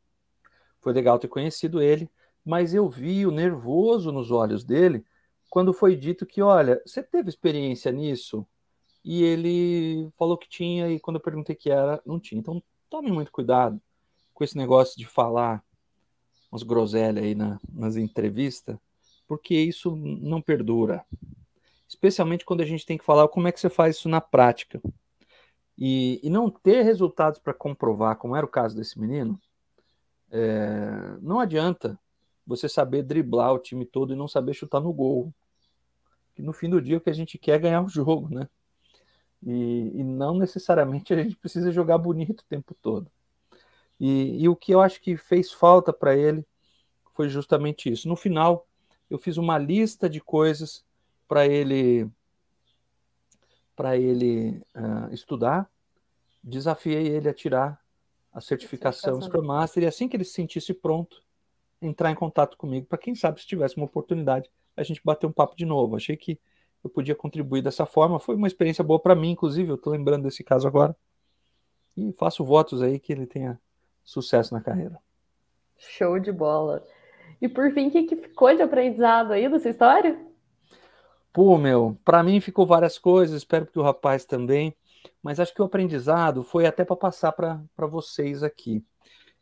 foi 0.80 0.92
legal 0.92 1.18
ter 1.18 1.28
conhecido 1.28 1.82
ele 1.82 2.08
mas 2.44 2.74
eu 2.74 2.88
vi 2.88 3.26
o 3.26 3.30
nervoso 3.30 4.10
nos 4.10 4.30
olhos 4.30 4.64
dele 4.64 5.04
quando 5.48 5.72
foi 5.72 5.96
dito 5.96 6.24
que, 6.24 6.40
olha, 6.40 6.80
você 6.86 7.02
teve 7.02 7.28
experiência 7.28 7.90
nisso? 7.90 8.46
E 9.04 9.22
ele 9.22 10.10
falou 10.16 10.38
que 10.38 10.48
tinha, 10.48 10.88
e 10.88 11.00
quando 11.00 11.16
eu 11.16 11.22
perguntei 11.22 11.56
que 11.56 11.70
era, 11.70 12.00
não 12.06 12.20
tinha. 12.20 12.38
Então, 12.38 12.62
tome 12.88 13.10
muito 13.10 13.32
cuidado 13.32 13.80
com 14.32 14.44
esse 14.44 14.56
negócio 14.56 14.96
de 14.96 15.06
falar 15.06 15.64
umas 16.52 16.62
groselhas 16.62 17.24
aí 17.24 17.34
na, 17.34 17.58
nas 17.72 17.96
entrevistas, 17.96 18.76
porque 19.30 19.54
isso 19.54 19.94
não 19.94 20.42
perdura. 20.42 21.04
especialmente 21.87 22.44
quando 22.44 22.62
a 22.62 22.66
gente 22.66 22.84
tem 22.84 22.99
que 22.99 23.04
falar 23.04 23.28
como 23.28 23.46
é 23.46 23.52
que 23.52 23.60
você 23.60 23.70
faz 23.70 23.94
isso 23.94 24.08
na 24.08 24.20
prática. 24.20 24.82
E, 25.78 26.18
e 26.20 26.28
não 26.28 26.50
ter 26.50 26.82
resultados 26.82 27.38
para 27.38 27.54
comprovar, 27.54 28.16
como 28.16 28.34
era 28.34 28.44
o 28.44 28.49
caso 28.49 28.75
desse 28.75 28.99
menino, 28.99 29.40
é, 30.32 31.16
não 31.22 31.38
adianta 31.38 31.96
você 32.44 32.68
saber 32.68 33.04
driblar 33.04 33.52
o 33.52 33.60
time 33.60 33.87
todo 33.87 34.12
e 34.12 34.16
não 34.16 34.26
saber 34.26 34.52
chutar 34.52 34.80
no 34.80 34.92
gol. 34.92 35.32
Que 36.34 36.42
no 36.42 36.52
fim 36.52 36.68
do 36.68 36.82
dia 36.82 36.96
o 36.96 37.00
que 37.00 37.10
a 37.10 37.14
gente 37.14 37.38
quer 37.38 37.52
é 37.52 37.58
ganhar 37.60 37.82
o 37.82 37.88
jogo, 37.88 38.34
né? 38.34 38.49
E, 39.40 39.92
e 39.94 40.02
não 40.02 40.37
necessariamente 40.37 41.14
a 41.14 41.22
gente 41.22 41.37
precisa 41.37 41.70
jogar 41.70 41.99
bonito 41.99 42.40
o 42.40 42.49
tempo 42.49 42.75
todo. 42.82 43.08
E, 44.00 44.42
e 44.42 44.49
o 44.49 44.56
que 44.56 44.75
eu 44.75 44.80
acho 44.80 45.00
que 45.00 45.16
fez 45.16 45.52
falta 45.52 45.92
para 45.92 46.16
ele 46.16 46.44
foi 47.14 47.28
justamente 47.28 47.92
isso. 47.92 48.08
No 48.08 48.16
final, 48.16 48.66
eu 49.10 49.18
fiz 49.18 49.36
uma 49.36 49.58
lista 49.58 50.08
de 50.08 50.20
coisas 50.20 50.84
para 51.28 51.46
ele 51.46 52.08
para 53.74 53.96
ele 53.96 54.62
uh, 54.76 55.12
estudar, 55.12 55.70
desafiei 56.42 57.08
ele 57.08 57.28
a 57.28 57.34
tirar 57.34 57.80
a 58.32 58.40
certificação 58.40 59.20
Scrum 59.20 59.42
Master 59.42 59.82
e 59.82 59.86
assim 59.86 60.06
que 60.06 60.16
ele 60.16 60.24
se 60.24 60.34
sentisse 60.34 60.74
pronto, 60.74 61.22
entrar 61.80 62.10
em 62.10 62.14
contato 62.14 62.56
comigo 62.56 62.86
para 62.86 62.98
quem 62.98 63.14
sabe 63.14 63.40
se 63.40 63.46
tivesse 63.46 63.76
uma 63.76 63.86
oportunidade 63.86 64.50
a 64.76 64.82
gente 64.82 65.00
bater 65.04 65.26
um 65.26 65.32
papo 65.32 65.56
de 65.56 65.64
novo. 65.64 65.96
Achei 65.96 66.16
que 66.16 66.38
eu 66.82 66.88
podia 66.88 67.14
contribuir 67.14 67.62
dessa 67.62 67.84
forma. 67.84 68.18
Foi 68.18 68.34
uma 68.34 68.46
experiência 68.46 68.82
boa 68.82 68.98
para 68.98 69.14
mim, 69.14 69.30
inclusive. 69.30 69.70
Eu 69.70 69.74
estou 69.74 69.92
lembrando 69.92 70.24
desse 70.24 70.42
caso 70.42 70.66
agora. 70.66 70.96
E 71.96 72.12
faço 72.12 72.44
votos 72.44 72.82
aí 72.82 72.98
que 72.98 73.12
ele 73.12 73.26
tenha 73.26 73.60
sucesso 74.02 74.54
na 74.54 74.60
carreira. 74.60 74.98
Show 75.76 76.18
de 76.18 76.32
bola. 76.32 76.84
E 77.40 77.49
por 77.49 77.73
fim, 77.73 77.88
o 77.88 77.90
que, 77.90 78.16
ficou 78.16 78.54
de 78.54 78.62
aprendizado 78.62 79.32
aí 79.32 79.49
dessa 79.49 79.70
história? 79.70 80.18
Pô, 81.32 81.56
meu, 81.56 81.97
para 82.04 82.23
mim 82.23 82.40
ficou 82.40 82.66
várias 82.66 82.99
coisas, 82.99 83.37
espero 83.37 83.66
que 83.66 83.78
o 83.78 83.82
rapaz 83.82 84.25
também, 84.25 84.75
mas 85.23 85.40
acho 85.40 85.54
que 85.54 85.62
o 85.62 85.64
aprendizado 85.64 86.42
foi 86.42 86.66
até 86.66 86.85
para 86.85 86.97
passar 86.97 87.32
para 87.32 87.87
vocês 87.87 88.42
aqui, 88.42 88.85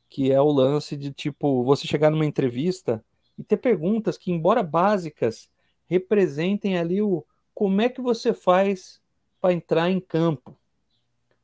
que 0.09 0.31
é 0.31 0.41
o 0.41 0.51
lance 0.51 0.97
de 0.97 1.13
tipo, 1.13 1.65
você 1.65 1.87
chegar 1.87 2.11
numa 2.11 2.27
entrevista 2.27 3.03
e 3.37 3.43
ter 3.43 3.57
perguntas 3.57 4.19
que, 4.19 4.31
embora 4.31 4.63
básicas, 4.63 5.51
representem 5.87 6.79
ali 6.79 7.01
o 7.01 7.25
como 7.55 7.81
é 7.81 7.89
que 7.89 8.01
você 8.01 8.33
faz 8.33 9.01
para 9.41 9.53
entrar 9.53 9.91
em 9.91 9.99
campo, 9.99 10.57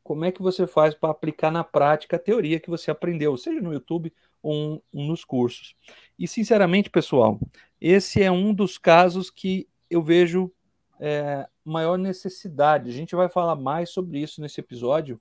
como 0.03 0.25
é 0.25 0.31
que 0.31 0.43
você 0.43 0.67
faz 0.67 0.95
para 0.95 1.11
aplicar 1.11 1.51
na 1.51 1.65
prática 1.65 2.17
a 2.17 2.21
teoria 2.21 2.61
que 2.61 2.69
você 2.69 2.91
aprendeu, 2.91 3.37
seja 3.37 3.61
no 3.61 3.73
YouTube 3.73 4.13
ou 4.13 4.13
um, 4.45 4.81
um 4.93 5.07
nos 5.07 5.25
cursos. 5.25 5.75
E, 6.19 6.29
sinceramente, 6.29 6.91
pessoal, 6.91 7.41
esse 7.81 8.23
é 8.23 8.31
um 8.31 8.53
dos 8.53 8.79
casos 8.79 9.31
que 9.31 9.69
eu 9.91 10.03
vejo 10.03 10.53
é, 11.01 11.49
maior 11.65 11.97
necessidade. 11.97 12.91
A 12.91 12.93
gente 12.93 13.17
vai 13.17 13.29
falar 13.29 13.57
mais 13.57 13.91
sobre 13.91 14.21
isso 14.21 14.41
nesse 14.41 14.61
episódio, 14.61 15.21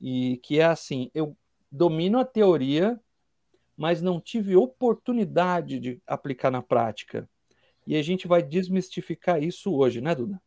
e 0.00 0.38
que 0.38 0.58
é 0.58 0.64
assim: 0.64 1.10
eu 1.14 1.36
domino 1.70 2.18
a 2.18 2.24
teoria, 2.24 3.00
mas 3.76 4.02
não 4.02 4.20
tive 4.20 4.56
oportunidade 4.56 5.78
de 5.78 6.02
aplicar 6.06 6.50
na 6.50 6.62
prática. 6.62 7.28
E 7.86 7.96
a 7.96 8.02
gente 8.02 8.28
vai 8.28 8.42
desmistificar 8.42 9.42
isso 9.42 9.74
hoje, 9.74 10.00
né, 10.00 10.14
Duda? 10.14 10.40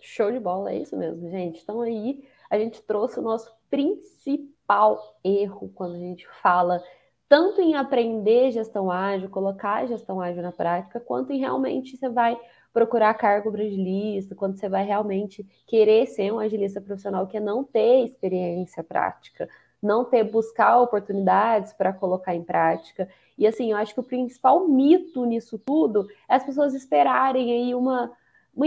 Show 0.00 0.30
de 0.30 0.38
bola, 0.38 0.70
é 0.70 0.78
isso 0.78 0.96
mesmo, 0.96 1.28
gente. 1.30 1.60
Então 1.62 1.80
aí 1.80 2.24
a 2.48 2.58
gente 2.58 2.80
trouxe 2.82 3.18
o 3.18 3.22
nosso 3.22 3.52
principal 3.68 5.18
erro 5.24 5.70
quando 5.74 5.96
a 5.96 5.98
gente 5.98 6.26
fala 6.42 6.82
tanto 7.28 7.60
em 7.60 7.74
aprender 7.74 8.52
gestão 8.52 8.90
ágil, 8.90 9.28
colocar 9.28 9.86
gestão 9.86 10.20
ágil 10.20 10.42
na 10.42 10.52
prática, 10.52 11.00
quanto 11.00 11.32
em 11.32 11.38
realmente 11.38 11.96
você 11.96 12.08
vai 12.08 12.38
procurar 12.72 13.14
cargo 13.14 13.50
para 13.50 13.62
agilista, 13.62 14.34
quando 14.34 14.58
você 14.58 14.68
vai 14.68 14.84
realmente 14.84 15.46
querer 15.66 16.06
ser 16.06 16.32
um 16.32 16.38
agilista 16.38 16.80
profissional, 16.80 17.26
que 17.26 17.38
é 17.38 17.40
não 17.40 17.64
ter 17.64 18.04
experiência 18.04 18.84
prática, 18.84 19.48
não 19.82 20.04
ter 20.04 20.24
buscar 20.24 20.80
oportunidades 20.80 21.72
para 21.72 21.92
colocar 21.92 22.34
em 22.34 22.42
prática. 22.42 23.08
E 23.38 23.46
assim, 23.46 23.72
eu 23.72 23.78
acho 23.78 23.94
que 23.94 24.00
o 24.00 24.04
principal 24.04 24.68
mito 24.68 25.24
nisso 25.24 25.58
tudo 25.58 26.06
é 26.28 26.34
as 26.34 26.44
pessoas 26.44 26.74
esperarem 26.74 27.50
aí 27.52 27.74
uma, 27.74 28.12
uma 28.54 28.66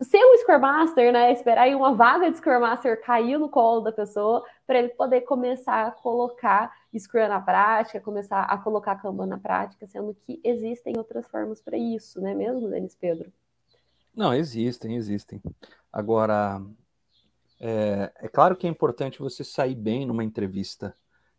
ser 0.00 0.24
um 0.24 0.36
Scrum 0.36 0.60
Master, 0.60 1.12
né? 1.12 1.32
Esperar 1.32 1.62
aí 1.62 1.74
uma 1.74 1.94
vaga 1.94 2.30
de 2.30 2.36
Scrum 2.36 2.60
Master 2.60 3.00
cair 3.02 3.38
no 3.38 3.48
colo 3.48 3.80
da 3.80 3.92
pessoa 3.92 4.44
para 4.66 4.78
ele 4.78 4.90
poder 4.90 5.22
começar 5.22 5.86
a 5.86 5.90
colocar 5.90 6.72
Scrum 6.96 7.28
na 7.28 7.40
prática, 7.40 8.00
começar 8.00 8.42
a 8.42 8.56
colocar 8.58 8.96
Kanban 8.96 9.26
na 9.26 9.38
prática, 9.38 9.86
sendo 9.86 10.14
que 10.14 10.40
existem 10.42 10.94
outras 10.96 11.26
formas 11.28 11.60
para 11.60 11.76
isso, 11.76 12.20
né 12.20 12.34
mesmo, 12.34 12.68
Denis 12.68 12.94
Pedro? 12.94 13.32
Não, 14.14 14.32
existem, 14.32 14.96
existem. 14.96 15.40
Agora, 15.92 16.62
é, 17.60 18.12
é 18.16 18.28
claro 18.28 18.56
que 18.56 18.66
é 18.66 18.70
importante 18.70 19.18
você 19.18 19.44
sair 19.44 19.74
bem 19.74 20.06
numa 20.06 20.24
entrevista. 20.24 20.94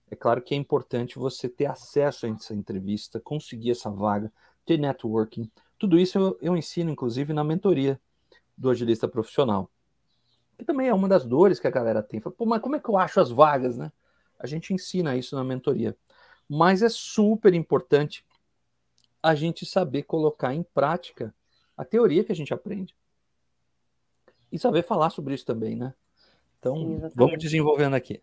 É 0.10 0.15
claro 0.15 0.41
que 0.41 0.53
é 0.53 0.58
importante 0.58 1.20
você 1.20 1.48
ter 1.48 1.65
acesso 1.65 2.25
a 2.25 2.29
essa 2.29 2.53
entrevista, 2.53 3.20
conseguir 3.20 3.72
essa 3.72 3.89
vaga, 3.89 4.32
ter 4.65 4.77
networking. 4.77 5.50
Tudo 5.77 6.00
isso 6.00 6.18
eu, 6.18 6.38
eu 6.41 6.58
ensino, 6.58 6.91
inclusive, 6.91 7.34
na 7.34 7.44
mentoria 7.44 8.00
do 8.58 8.70
agilista 8.70 9.08
profissional. 9.08 9.70
Que 10.58 10.65
também 10.65 10.89
é 10.89 10.94
uma 10.94 11.08
das 11.08 11.25
dores 11.25 11.60
que 11.60 11.68
a 11.68 11.72
galera 11.72 12.03
tem. 12.03 12.20
Fala, 12.20 12.36
Pô, 12.36 12.46
mas 12.46 12.62
como 12.62 12.75
é 12.75 12.79
que 12.79 12.89
eu 12.89 12.98
acho 12.98 13.20
as 13.20 13.32
vagas, 13.32 13.77
né? 13.77 13.91
A 14.39 14.48
gente 14.48 14.74
ensina 14.74 15.15
isso 15.15 15.36
na 15.36 15.43
mentoria. 15.43 15.96
Mas 16.48 16.81
é 16.81 16.89
super 16.89 17.53
importante 17.53 18.25
a 19.22 19.36
gente 19.36 19.65
saber 19.65 20.03
colocar 20.03 20.53
em 20.53 20.63
prática 20.63 21.36
a 21.77 21.84
teoria 21.84 22.24
que 22.24 22.31
a 22.31 22.36
gente 22.36 22.53
aprende. 22.53 22.96
E 24.51 24.58
saber 24.58 24.84
falar 24.84 25.10
sobre 25.10 25.36
isso 25.36 25.46
também, 25.46 25.75
né? 25.75 25.93
Então, 26.58 26.75
Sim, 26.75 27.01
vamos 27.13 27.38
desenvolvendo 27.38 27.93
aqui. 27.93 28.22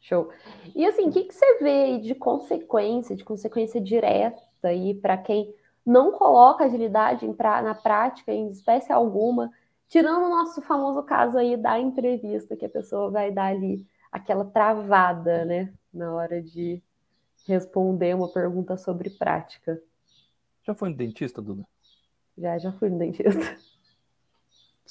Show. 0.00 0.30
E 0.74 0.86
assim, 0.86 1.08
o 1.08 1.12
que, 1.12 1.24
que 1.24 1.34
você 1.34 1.58
vê 1.58 1.98
de 1.98 2.14
consequência, 2.14 3.16
de 3.16 3.24
consequência 3.24 3.80
direta 3.80 4.40
aí 4.62 4.94
para 4.94 5.18
quem 5.18 5.52
não 5.84 6.12
coloca 6.12 6.64
agilidade 6.64 7.26
em 7.26 7.32
pra, 7.32 7.60
na 7.60 7.74
prática, 7.74 8.32
em 8.32 8.50
espécie 8.50 8.92
alguma, 8.92 9.52
Tirando 9.88 10.24
o 10.24 10.28
nosso 10.28 10.60
famoso 10.62 11.02
caso 11.04 11.38
aí 11.38 11.56
da 11.56 11.78
entrevista, 11.78 12.56
que 12.56 12.66
a 12.66 12.68
pessoa 12.68 13.10
vai 13.10 13.30
dar 13.30 13.46
ali 13.46 13.86
aquela 14.16 14.44
travada, 14.44 15.44
né, 15.44 15.72
na 15.92 16.12
hora 16.12 16.42
de 16.42 16.82
responder 17.46 18.14
uma 18.14 18.28
pergunta 18.28 18.76
sobre 18.76 19.10
prática. 19.10 19.80
Já 20.64 20.74
foi 20.74 20.88
no 20.88 20.96
dentista, 20.96 21.40
Duda? 21.40 21.64
Já, 22.36 22.58
já 22.58 22.72
fui 22.72 22.88
no 22.88 22.98
dentista. 22.98 23.30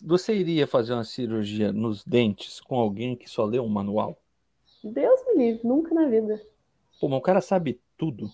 Você 0.03 0.35
iria 0.35 0.67
fazer 0.67 0.93
uma 0.93 1.03
cirurgia 1.03 1.71
nos 1.71 2.03
dentes 2.03 2.59
com 2.59 2.75
alguém 2.75 3.15
que 3.15 3.29
só 3.29 3.45
lê 3.45 3.59
um 3.59 3.67
manual? 3.67 4.17
Deus 4.83 5.21
me 5.27 5.37
livre, 5.37 5.67
nunca 5.67 5.95
na 5.95 6.07
vida. 6.07 6.41
Pô, 6.99 7.07
mas 7.07 7.19
o 7.19 7.21
cara 7.21 7.41
sabe 7.41 7.81
tudo. 7.97 8.29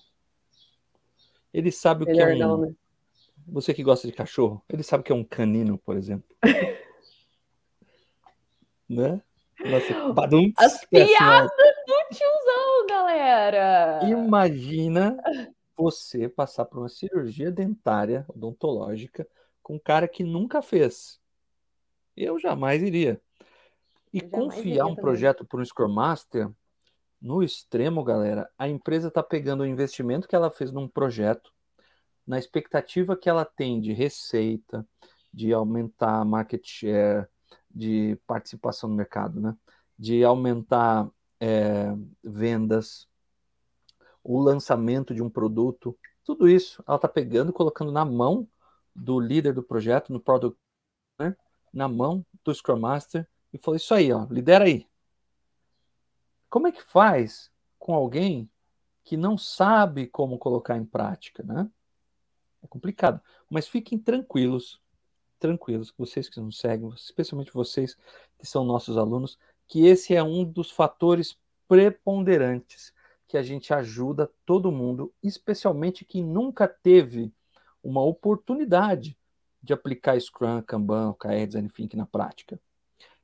Ele 1.54 1.72
sabe 1.72 2.06
Melhor 2.06 2.14
o 2.14 2.18
que 2.28 2.34
é 2.34 2.36
um, 2.36 2.40
não, 2.40 2.62
né? 2.62 2.76
Você 3.48 3.74
que 3.74 3.84
gosta 3.84 4.08
de 4.08 4.14
cachorro, 4.14 4.64
ele 4.68 4.84
sabe 4.84 5.04
que 5.04 5.12
é 5.12 5.16
um 5.16 5.24
canino, 5.24 5.78
por 5.78 5.96
exemplo. 5.96 6.36
né? 8.90 9.22
Nossa, 9.70 10.14
badum, 10.14 10.52
As 10.58 10.86
piadas 10.86 11.50
do 11.52 12.16
tiozão, 12.16 12.88
galera! 12.88 14.00
Imagina 14.04 15.18
você 15.78 16.28
passar 16.28 16.66
por 16.66 16.80
uma 16.80 16.90
cirurgia 16.90 17.52
dentária 17.52 18.26
odontológica 18.30 19.28
com 19.62 19.76
um 19.76 19.80
cara 19.80 20.08
que 20.08 20.24
nunca 20.24 20.62
fez. 20.62 21.20
Eu 22.16 22.40
jamais 22.40 22.82
iria. 22.82 23.22
E 24.14 24.20
jamais 24.20 24.32
confiar 24.32 24.66
iria 24.66 24.86
um 24.86 24.90
também. 24.90 25.02
projeto 25.02 25.46
para 25.46 25.62
um 25.62 25.66
Scrum 25.66 25.94
Master, 25.94 26.50
no 27.22 27.44
extremo, 27.44 28.04
galera, 28.04 28.50
a 28.58 28.68
empresa 28.68 29.08
está 29.10 29.22
pegando 29.22 29.62
o 29.62 29.66
investimento 29.66 30.28
que 30.28 30.36
ela 30.36 30.50
fez 30.50 30.72
num 30.72 30.88
projeto, 30.88 31.54
na 32.26 32.40
expectativa 32.40 33.16
que 33.16 33.30
ela 33.30 33.46
tem 33.46 33.80
de 33.80 33.94
receita, 33.94 34.86
de 35.34 35.54
aumentar 35.54 36.26
market 36.26 36.66
share, 36.66 37.28
de 37.74 38.18
participação 38.28 38.90
no 38.90 38.96
mercado, 38.96 39.40
né? 39.40 39.56
de 39.98 40.24
aumentar 40.24 41.10
é, 41.40 41.94
vendas, 42.24 43.08
o 44.24 44.40
lançamento 44.40 45.14
de 45.14 45.22
um 45.22 45.30
produto, 45.30 45.98
tudo 46.24 46.48
isso 46.48 46.84
ela 46.88 46.98
está 46.98 47.08
pegando, 47.08 47.52
colocando 47.52 47.92
na 47.92 48.06
mão 48.06 48.48
do 48.96 49.20
líder 49.20 49.54
do 49.54 49.64
projeto, 49.64 50.12
no 50.12 50.20
product, 50.20 50.58
né? 51.20 51.36
na 51.74 51.88
mão 51.88 52.26
do 52.44 52.54
Scrum 52.54 52.80
Master 52.80 53.28
e 53.54 53.58
falou 53.58 53.76
isso 53.76 53.94
aí, 53.94 54.12
ó, 54.12 54.26
lidera 54.30 54.66
aí. 54.66 54.88
Como 56.50 56.68
é 56.68 56.72
que 56.72 56.84
faz 56.84 57.52
com 57.80 57.94
alguém 57.94 58.50
que 59.04 59.18
não 59.18 59.38
sabe 59.38 60.08
como 60.08 60.38
colocar 60.38 60.78
em 60.78 60.86
prática, 60.86 61.44
né? 61.44 61.70
É 62.62 62.68
complicado. 62.68 63.22
Mas 63.50 63.68
fiquem 63.68 63.98
tranquilos, 63.98 64.81
tranquilos, 65.42 65.94
vocês 65.98 66.30
que 66.30 66.40
nos 66.40 66.60
seguem, 66.60 66.88
especialmente 66.96 67.52
vocês 67.52 67.98
que 68.38 68.48
são 68.48 68.64
nossos 68.64 68.98
alunos, 68.98 69.38
que 69.68 69.86
esse 69.88 70.16
é 70.16 70.24
um 70.24 70.46
dos 70.46 70.72
fatores 70.72 71.36
preponderantes 71.68 72.94
que 73.28 73.38
a 73.38 73.44
gente 73.44 73.74
ajuda 73.74 74.32
todo 74.46 74.72
mundo, 74.72 75.12
especialmente 75.24 76.06
quem 76.06 76.24
nunca 76.24 76.68
teve 76.68 77.34
uma 77.84 78.04
oportunidade 78.04 79.18
de 79.64 79.74
aplicar 79.74 80.20
Scrum, 80.20 80.62
Kanban, 80.62 81.10
OKR, 81.10 81.48
Design 81.48 81.70
Thinking 81.70 81.98
na 81.98 82.06
prática? 82.06 82.60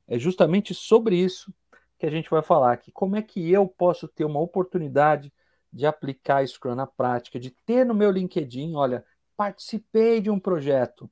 É 0.06 0.18
justamente 0.18 0.74
sobre 0.74 1.16
isso 1.16 1.52
que 1.98 2.06
a 2.06 2.10
gente 2.10 2.30
vai 2.30 2.42
falar 2.42 2.72
aqui. 2.72 2.90
Como 2.90 3.16
é 3.16 3.22
que 3.22 3.50
eu 3.52 3.68
posso 3.68 4.08
ter 4.08 4.24
uma 4.24 4.40
oportunidade 4.40 5.32
de 5.72 5.86
aplicar 5.86 6.46
Scrum 6.46 6.74
na 6.74 6.86
prática, 6.86 7.38
de 7.38 7.50
ter 7.50 7.84
no 7.84 7.94
meu 7.94 8.10
LinkedIn, 8.10 8.74
olha, 8.74 9.04
participei 9.36 10.20
de 10.20 10.30
um 10.30 10.40
projeto, 10.40 11.10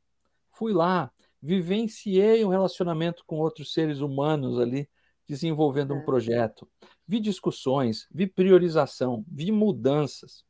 fui 0.56 0.72
lá, 0.72 1.10
vivenciei 1.40 2.44
um 2.44 2.48
relacionamento 2.48 3.22
com 3.26 3.36
outros 3.36 3.72
seres 3.72 4.00
humanos 4.00 4.58
ali, 4.58 4.88
desenvolvendo 5.28 5.94
um 5.94 5.98
é. 5.98 6.04
projeto, 6.04 6.68
vi 7.06 7.20
discussões, 7.20 8.06
vi 8.10 8.26
priorização, 8.26 9.24
vi 9.28 9.52
mudanças, 9.52 10.44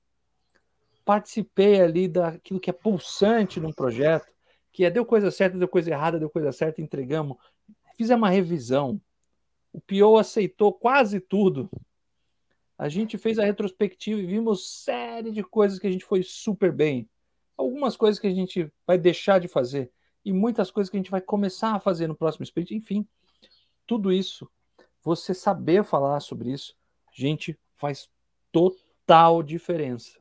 participei 1.05 1.81
ali 1.81 2.09
daquilo 2.09 2.61
que 2.61 2.71
é 2.71 2.73
pulsante 2.73 3.59
num 3.59 3.73
projeto, 3.73 4.27
que 4.73 4.85
é 4.85 4.91
deu 4.91 5.05
coisa 5.05 5.31
certa, 5.31 5.59
deu 5.59 5.69
coisa 5.69 5.91
errada, 5.91 6.19
deu 6.19 6.31
coisa 6.31 6.53
certa, 6.53 6.81
entregamos, 6.81 7.37
fizemos 7.97 8.23
uma 8.23 8.31
revisão, 8.31 9.01
o 9.73 9.81
PO 9.81 10.19
aceitou 10.19 10.73
quase 10.73 11.21
tudo, 11.21 11.71
a 12.79 12.89
gente 12.89 13.17
fez 13.17 13.39
a 13.39 13.45
retrospectiva 13.45 14.21
e 14.21 14.27
vimos 14.27 14.83
série 14.85 15.33
de 15.33 15.43
coisas 15.43 15.79
que 15.79 15.87
a 15.87 15.91
gente 15.91 16.05
foi 16.05 16.23
super 16.23 16.71
bem. 16.71 17.09
Algumas 17.57 17.97
coisas 17.97 18.21
que 18.21 18.27
a 18.27 18.35
gente 18.35 18.71
vai 18.87 18.99
deixar 18.99 19.41
de 19.41 19.49
fazer 19.49 19.91
e 20.27 20.33
muitas 20.33 20.73
coisas 20.73 20.91
que 20.91 20.97
a 20.97 21.01
gente 21.01 21.11
vai 21.11 21.21
começar 21.21 21.73
a 21.73 21.79
fazer 21.79 22.09
no 22.09 22.17
próximo 22.17 22.43
sprint. 22.43 22.75
Enfim, 22.75 23.07
tudo 23.87 24.13
isso, 24.13 24.51
você 25.01 25.33
saber 25.33 25.85
falar 25.85 26.19
sobre 26.19 26.51
isso, 26.51 26.77
gente, 27.13 27.57
faz 27.77 28.11
total 28.51 29.41
diferença 29.41 30.19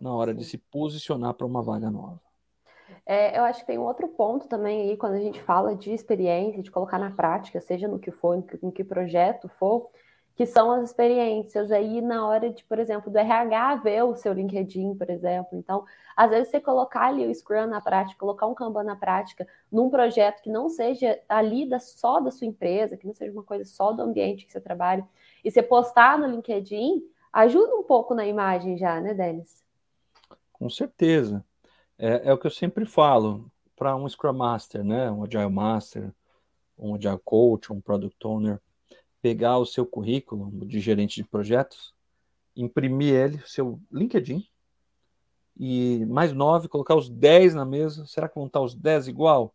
na 0.00 0.12
hora 0.12 0.34
de 0.34 0.44
se 0.44 0.58
posicionar 0.58 1.34
para 1.34 1.46
uma 1.46 1.62
vaga 1.62 1.88
nova. 1.88 2.20
É, 3.06 3.38
eu 3.38 3.44
acho 3.44 3.60
que 3.60 3.66
tem 3.68 3.78
um 3.78 3.86
outro 3.86 4.08
ponto 4.08 4.48
também 4.48 4.90
aí, 4.90 4.96
quando 4.96 5.14
a 5.14 5.20
gente 5.20 5.40
fala 5.40 5.76
de 5.76 5.92
experiência, 5.92 6.60
de 6.60 6.70
colocar 6.72 6.98
na 6.98 7.12
prática, 7.12 7.60
seja 7.60 7.86
no 7.86 8.00
que 8.00 8.10
for, 8.10 8.36
em 8.36 8.42
que, 8.42 8.58
em 8.60 8.70
que 8.72 8.82
projeto 8.82 9.48
for, 9.48 9.88
que 10.34 10.46
são 10.46 10.70
as 10.70 10.84
experiências 10.84 11.70
aí 11.70 12.00
na 12.00 12.26
hora 12.26 12.50
de, 12.50 12.64
por 12.64 12.78
exemplo, 12.78 13.10
do 13.10 13.18
RH 13.18 13.76
ver 13.76 14.02
o 14.02 14.16
seu 14.16 14.32
LinkedIn, 14.32 14.94
por 14.94 15.10
exemplo. 15.10 15.58
Então, 15.58 15.84
às 16.16 16.30
vezes 16.30 16.48
você 16.48 16.60
colocar 16.60 17.06
ali 17.08 17.26
o 17.26 17.34
Scrum 17.34 17.66
na 17.66 17.80
prática, 17.80 18.18
colocar 18.18 18.46
um 18.46 18.54
Kanban 18.54 18.84
na 18.84 18.96
prática, 18.96 19.46
num 19.70 19.90
projeto 19.90 20.42
que 20.42 20.50
não 20.50 20.68
seja 20.68 21.20
ali 21.28 21.68
da, 21.68 21.78
só 21.78 22.18
da 22.20 22.30
sua 22.30 22.46
empresa, 22.46 22.96
que 22.96 23.06
não 23.06 23.14
seja 23.14 23.32
uma 23.32 23.42
coisa 23.42 23.64
só 23.64 23.92
do 23.92 24.02
ambiente 24.02 24.46
que 24.46 24.52
você 24.52 24.60
trabalha, 24.60 25.06
e 25.44 25.50
você 25.50 25.62
postar 25.62 26.18
no 26.18 26.26
LinkedIn, 26.26 27.02
ajuda 27.32 27.74
um 27.74 27.82
pouco 27.82 28.14
na 28.14 28.26
imagem 28.26 28.78
já, 28.78 29.00
né, 29.00 29.12
Denis? 29.12 29.62
Com 30.52 30.70
certeza. 30.70 31.44
É, 31.98 32.28
é 32.28 32.32
o 32.32 32.38
que 32.38 32.46
eu 32.46 32.50
sempre 32.50 32.86
falo 32.86 33.50
para 33.76 33.94
um 33.96 34.08
Scrum 34.08 34.32
Master, 34.32 34.82
né, 34.82 35.10
um 35.10 35.24
Agile 35.24 35.50
Master, 35.50 36.10
um 36.78 36.94
Agile 36.94 37.20
Coach, 37.24 37.72
um 37.72 37.80
Product 37.80 38.26
Owner, 38.26 38.60
pegar 39.22 39.56
o 39.58 39.64
seu 39.64 39.86
currículo 39.86 40.50
de 40.66 40.80
gerente 40.80 41.14
de 41.14 41.24
projetos, 41.24 41.94
imprimir 42.56 43.14
ele, 43.14 43.40
seu 43.46 43.80
LinkedIn, 43.90 44.46
e 45.56 46.04
mais 46.06 46.32
nove, 46.32 46.68
colocar 46.68 46.96
os 46.96 47.08
10 47.08 47.54
na 47.54 47.64
mesa. 47.64 48.04
Será 48.06 48.28
que 48.28 48.34
vão 48.34 48.46
estar 48.46 48.60
os 48.60 48.74
10 48.74 49.08
igual? 49.08 49.54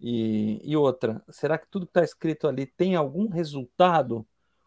E, 0.00 0.60
e 0.64 0.76
outra, 0.76 1.22
será 1.30 1.56
que 1.56 1.68
tudo 1.68 1.86
que 1.86 1.90
está 1.90 2.02
escrito 2.02 2.48
ali 2.48 2.66
tem 2.66 2.96
algum 2.96 3.28
resultado? 3.28 4.26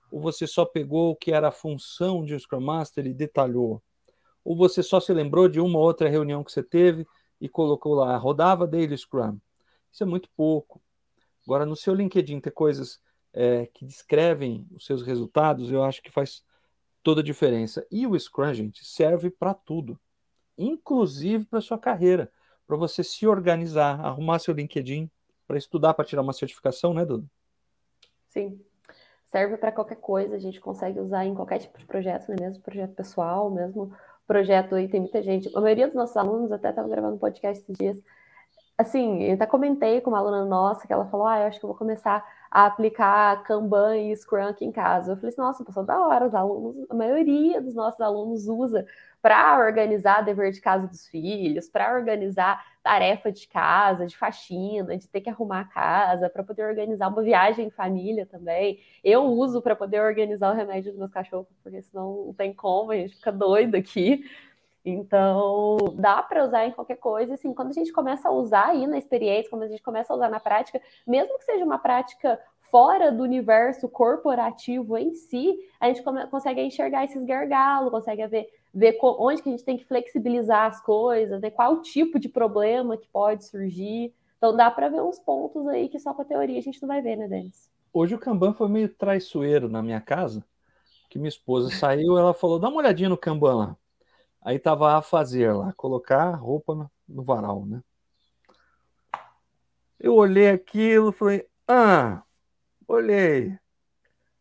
Ou 0.10 0.22
você 0.22 0.48
só 0.48 0.64
pegou 0.64 1.12
o 1.12 1.16
que 1.16 1.34
era 1.34 1.50
a 1.50 1.52
função 1.52 2.24
de 2.24 2.34
um 2.34 2.40
Scrum 2.40 2.62
Master 2.62 3.06
e 3.06 3.14
detalhou? 3.14 3.82
Ou 4.44 4.56
você 4.56 4.82
só 4.82 5.00
se 5.00 5.14
lembrou 5.14 5.50
de 5.50 5.60
uma 5.60 5.80
outra 5.80 6.08
reunião 6.08 6.44
que 6.44 6.52
você 6.52 6.64
teve 6.64 7.06
e 7.42 7.50
colocou 7.50 7.94
lá, 7.94 8.16
rodava 8.16 8.66
Daily 8.66 8.98
Scrum? 8.98 9.38
Isso 9.92 10.04
é 10.04 10.06
muito 10.06 10.30
pouco. 10.36 10.82
Agora, 11.46 11.66
no 11.66 11.76
seu 11.76 11.94
LinkedIn 11.94 12.40
ter 12.40 12.52
coisas 12.52 13.00
é, 13.38 13.68
que 13.68 13.86
descrevem 13.86 14.68
os 14.76 14.84
seus 14.84 15.04
resultados, 15.04 15.72
eu 15.72 15.84
acho 15.84 16.02
que 16.02 16.10
faz 16.10 16.44
toda 17.04 17.22
a 17.22 17.24
diferença. 17.24 17.86
E 17.92 18.08
o 18.08 18.20
Scrum, 18.20 18.52
gente, 18.52 18.84
serve 18.84 19.30
para 19.30 19.54
tudo, 19.54 20.00
inclusive 20.58 21.46
para 21.46 21.62
sua 21.62 21.78
carreira, 21.78 22.32
para 22.66 22.76
você 22.76 23.04
se 23.04 23.28
organizar, 23.28 24.04
arrumar 24.04 24.40
seu 24.40 24.56
LinkedIn, 24.56 25.08
para 25.48 25.56
estudar, 25.56 25.94
para 25.94 26.04
tirar 26.04 26.24
uma 26.24 26.34
certificação, 26.34 26.96
né, 26.96 27.06
Dudu? 27.06 27.30
Sim. 28.28 28.60
Serve 29.28 29.56
para 29.58 29.72
qualquer 29.72 29.98
coisa, 29.98 30.36
a 30.36 30.40
gente 30.40 30.60
consegue 30.60 31.00
usar 31.00 31.24
em 31.24 31.36
qualquer 31.36 31.60
tipo 31.60 31.78
de 31.78 31.86
projeto, 31.86 32.30
né? 32.30 32.38
mesmo 32.40 32.64
projeto 32.64 32.96
pessoal, 32.96 33.52
mesmo 33.52 33.94
projeto 34.26 34.74
aí, 34.74 34.88
tem 34.88 35.02
muita 35.02 35.22
gente. 35.22 35.56
A 35.56 35.62
maioria 35.62 35.86
dos 35.86 35.96
nossos 35.96 36.18
alunos, 36.18 36.52
até 36.52 36.72
estava 36.72 36.90
gravando 36.90 37.20
podcast 37.20 37.64
esses 37.64 37.78
dias, 37.78 38.02
assim, 38.76 39.22
eu 39.24 39.36
até 39.36 39.46
comentei 39.46 40.02
com 40.02 40.10
uma 40.10 40.20
aluna 40.20 40.44
nossa 40.44 40.88
que 40.88 40.94
ela 40.94 41.06
falou: 41.06 41.28
Ah, 41.28 41.42
eu 41.42 41.48
acho 41.48 41.60
que 41.60 41.66
eu 41.66 41.70
vou 41.70 41.78
começar 41.78 42.26
a 42.52 42.66
aplicar 42.66 43.44
Kanban 43.44 43.98
e 43.98 44.16
Scrum 44.16 44.48
aqui 44.48 44.66
em 44.66 44.72
casa. 44.72 45.12
Eu 45.12 45.16
falei 45.16 45.30
assim, 45.30 45.42
nossa, 45.42 45.66
pessoal, 45.66 45.86
da 45.86 46.00
hora, 46.00 46.28
os 46.28 46.34
alunos, 46.36 46.86
a 46.90 46.94
maioria 46.94 47.62
dos 47.62 47.76
nossos 47.76 48.00
alunos 48.02 48.48
usa 48.48 48.86
para 49.22 49.60
organizar 49.60 50.22
dever 50.22 50.52
de 50.52 50.62
casa 50.62 50.88
dos 50.88 51.08
filhos, 51.08 51.68
para 51.68 51.94
organizar 51.94 52.64
tarefa 52.84 53.32
de 53.32 53.48
casa, 53.48 54.06
de 54.06 54.16
faxina, 54.18 54.98
de 54.98 55.08
ter 55.08 55.22
que 55.22 55.30
arrumar 55.30 55.62
a 55.62 55.66
casa, 55.66 56.30
para 56.30 56.44
poder 56.44 56.66
organizar 56.66 57.10
uma 57.10 57.22
viagem 57.22 57.68
em 57.68 57.70
família 57.70 58.26
também. 58.26 58.80
Eu 59.04 59.26
uso 59.26 59.62
para 59.62 59.76
poder 59.76 60.00
organizar 60.00 60.52
o 60.54 60.56
remédio 60.56 60.92
dos 60.92 61.00
meus 61.00 61.12
cachorros, 61.12 61.48
porque 61.62 61.82
senão 61.82 62.28
não 62.28 62.34
tem 62.34 62.54
como, 62.54 62.92
a 62.92 62.96
gente 62.96 63.16
fica 63.16 63.32
doido 63.32 63.76
aqui. 63.76 64.24
Então, 64.90 65.76
dá 65.96 66.24
para 66.24 66.46
usar 66.46 66.66
em 66.66 66.72
qualquer 66.72 66.96
coisa. 66.96 67.34
Assim, 67.34 67.54
quando 67.54 67.72
a 67.72 67.74
gente 67.74 67.92
começa 67.92 68.30
a 68.30 68.32
usar 68.32 68.68
aí 68.68 68.88
na 68.88 68.98
experiência, 68.98 69.50
quando 69.50 69.64
a 69.64 69.68
gente 69.68 69.84
começa 69.84 70.14
a 70.14 70.16
usar 70.16 70.30
na 70.30 70.40
prática, 70.40 70.82
mesmo 71.06 71.38
que 71.38 71.44
seja 71.44 71.66
uma 71.66 71.78
prática 71.78 72.40
fora 72.72 73.12
do 73.12 73.22
universo 73.22 73.90
corporativo 73.90 74.98
em 74.98 75.14
si, 75.14 75.60
a 75.78 75.88
gente 75.88 76.02
consegue 76.32 76.62
enxergar 76.62 77.04
esses 77.04 77.22
gargalos, 77.26 77.92
consegue 77.92 78.26
ver, 78.28 78.48
ver 78.74 78.98
onde 79.02 79.42
que 79.42 79.50
a 79.50 79.52
gente 79.52 79.66
tem 79.66 79.78
que 79.78 79.84
flexibilizar 79.84 80.68
as 80.68 80.80
coisas, 80.82 81.42
né? 81.42 81.50
qual 81.50 81.82
tipo 81.82 82.18
de 82.18 82.30
problema 82.30 82.96
que 82.96 83.10
pode 83.10 83.44
surgir. 83.44 84.14
Então, 84.38 84.56
dá 84.56 84.72
para 84.72 84.88
ver 84.88 85.02
uns 85.02 85.20
pontos 85.20 85.68
aí 85.68 85.90
que 85.90 86.00
só 86.00 86.14
com 86.14 86.22
a 86.22 86.26
teoria 86.26 86.60
a 86.60 86.64
gente 86.64 86.82
não 86.82 86.88
vai 86.88 87.02
ver, 87.02 87.18
né, 87.18 87.28
Denis? 87.28 87.70
Hoje 87.92 88.16
o 88.16 88.20
Kanban 88.20 88.54
foi 88.54 88.70
meio 88.70 88.88
traiçoeiro 88.88 89.68
na 89.68 89.84
minha 89.84 90.00
casa, 90.00 90.46
que 91.10 91.20
minha 91.20 91.28
esposa 91.28 91.70
saiu, 91.76 92.18
ela 92.18 92.34
falou, 92.34 92.58
dá 92.58 92.70
uma 92.70 92.78
olhadinha 92.78 93.10
no 93.10 93.18
Kanban 93.18 93.56
lá. 93.56 93.78
Aí 94.42 94.60
tava 94.60 94.98
a 94.98 95.02
fazer 95.02 95.52
lá, 95.54 95.74
colocar 95.74 96.32
roupa 96.36 96.90
no, 97.08 97.24
varal, 97.24 97.66
né? 97.66 97.82
Eu 100.00 100.16
olhei 100.16 100.50
aquilo, 100.50 101.12
falei, 101.12 101.48
ah, 101.68 102.24
olhei. 102.88 103.58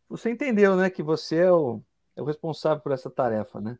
Você 0.07 0.29
entendeu, 0.29 0.75
né, 0.75 0.89
que 0.89 1.03
você 1.03 1.37
é 1.37 1.51
o, 1.51 1.81
é 2.15 2.21
o 2.21 2.25
responsável 2.25 2.81
por 2.81 2.91
essa 2.91 3.09
tarefa, 3.09 3.59
né? 3.59 3.77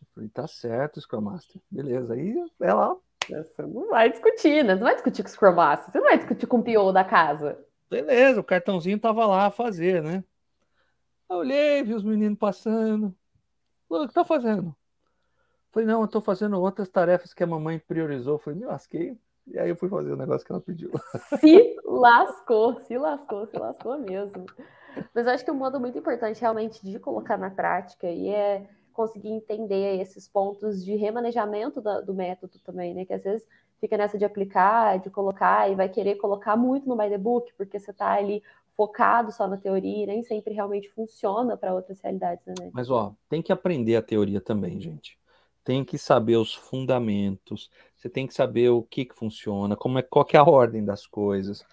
Eu 0.00 0.06
falei, 0.14 0.28
tá 0.30 0.46
certo, 0.46 1.00
Scrum 1.00 1.20
Master. 1.20 1.60
Beleza. 1.70 2.14
Aí 2.14 2.34
ela. 2.60 2.96
Você 3.28 3.62
não 3.62 3.88
vai 3.88 4.08
discutir, 4.08 4.64
né? 4.64 4.74
Você 4.74 4.80
não 4.80 4.86
vai 4.86 4.94
discutir 4.94 5.22
com 5.22 5.28
o 5.28 5.32
Scrum 5.32 5.54
Master, 5.54 5.90
você 5.90 5.98
não 5.98 6.06
vai 6.06 6.16
discutir 6.16 6.46
com 6.46 6.58
o 6.58 6.62
PO 6.62 6.92
da 6.92 7.04
casa. 7.04 7.58
Beleza, 7.90 8.40
o 8.40 8.44
cartãozinho 8.44 8.98
tava 8.98 9.26
lá 9.26 9.46
a 9.46 9.50
fazer, 9.50 10.02
né? 10.02 10.24
Eu 11.28 11.38
olhei, 11.38 11.82
vi 11.82 11.92
os 11.94 12.04
meninos 12.04 12.38
passando. 12.38 13.14
O 13.88 14.06
que 14.06 14.14
tá 14.14 14.24
fazendo? 14.24 14.74
Falei, 15.70 15.86
não, 15.86 16.02
eu 16.02 16.08
tô 16.08 16.20
fazendo 16.20 16.60
outras 16.60 16.88
tarefas 16.88 17.34
que 17.34 17.42
a 17.42 17.46
mamãe 17.46 17.78
priorizou. 17.78 18.38
Falei, 18.38 18.58
me 18.58 18.66
lasquei. 18.66 19.16
E 19.46 19.58
aí 19.58 19.68
eu 19.68 19.76
fui 19.76 19.88
fazer 19.88 20.12
o 20.12 20.16
negócio 20.16 20.44
que 20.44 20.50
ela 20.50 20.60
pediu. 20.60 20.90
Se 21.38 21.76
lascou, 21.84 22.80
se 22.80 22.98
lascou, 22.98 23.46
se 23.46 23.56
lascou 23.56 23.98
mesmo. 23.98 24.44
Mas 25.14 25.26
eu 25.26 25.32
acho 25.32 25.44
que 25.44 25.50
um 25.50 25.54
modo 25.54 25.78
muito 25.78 25.96
importante 25.98 26.40
realmente 26.40 26.84
de 26.84 26.98
colocar 26.98 27.36
na 27.36 27.50
prática 27.50 28.08
e 28.08 28.28
é 28.28 28.68
conseguir 28.92 29.28
entender 29.28 30.00
esses 30.00 30.26
pontos 30.26 30.82
de 30.84 30.96
remanejamento 30.96 31.80
do, 31.80 32.02
do 32.06 32.14
método 32.14 32.58
também, 32.60 32.94
né? 32.94 33.04
Que 33.04 33.12
às 33.12 33.22
vezes 33.22 33.46
fica 33.78 33.96
nessa 33.96 34.18
de 34.18 34.24
aplicar, 34.24 34.98
de 34.98 35.10
colocar 35.10 35.70
e 35.70 35.74
vai 35.74 35.88
querer 35.88 36.16
colocar 36.16 36.56
muito 36.56 36.88
no 36.88 36.96
by 36.96 37.08
the 37.08 37.18
book, 37.18 37.52
porque 37.56 37.78
você 37.78 37.90
está 37.90 38.12
ali 38.12 38.42
focado 38.76 39.32
só 39.32 39.48
na 39.48 39.56
teoria, 39.56 40.06
nem 40.06 40.22
sempre 40.22 40.52
realmente 40.52 40.90
funciona 40.90 41.56
para 41.56 41.74
outras 41.74 42.00
realidades, 42.00 42.44
né? 42.44 42.70
Mas 42.72 42.90
ó, 42.90 43.14
tem 43.28 43.40
que 43.40 43.52
aprender 43.52 43.96
a 43.96 44.02
teoria 44.02 44.40
também, 44.40 44.80
gente 44.80 45.18
tem 45.66 45.84
que 45.84 45.98
saber 45.98 46.36
os 46.36 46.54
fundamentos, 46.54 47.68
você 47.96 48.08
tem 48.08 48.24
que 48.24 48.32
saber 48.32 48.68
o 48.68 48.84
que, 48.84 49.04
que 49.04 49.16
funciona, 49.16 49.74
como 49.74 49.98
é, 49.98 50.02
qual 50.02 50.24
é 50.32 50.36
a 50.36 50.44
ordem 50.44 50.84
das 50.84 51.08
coisas, 51.08 51.66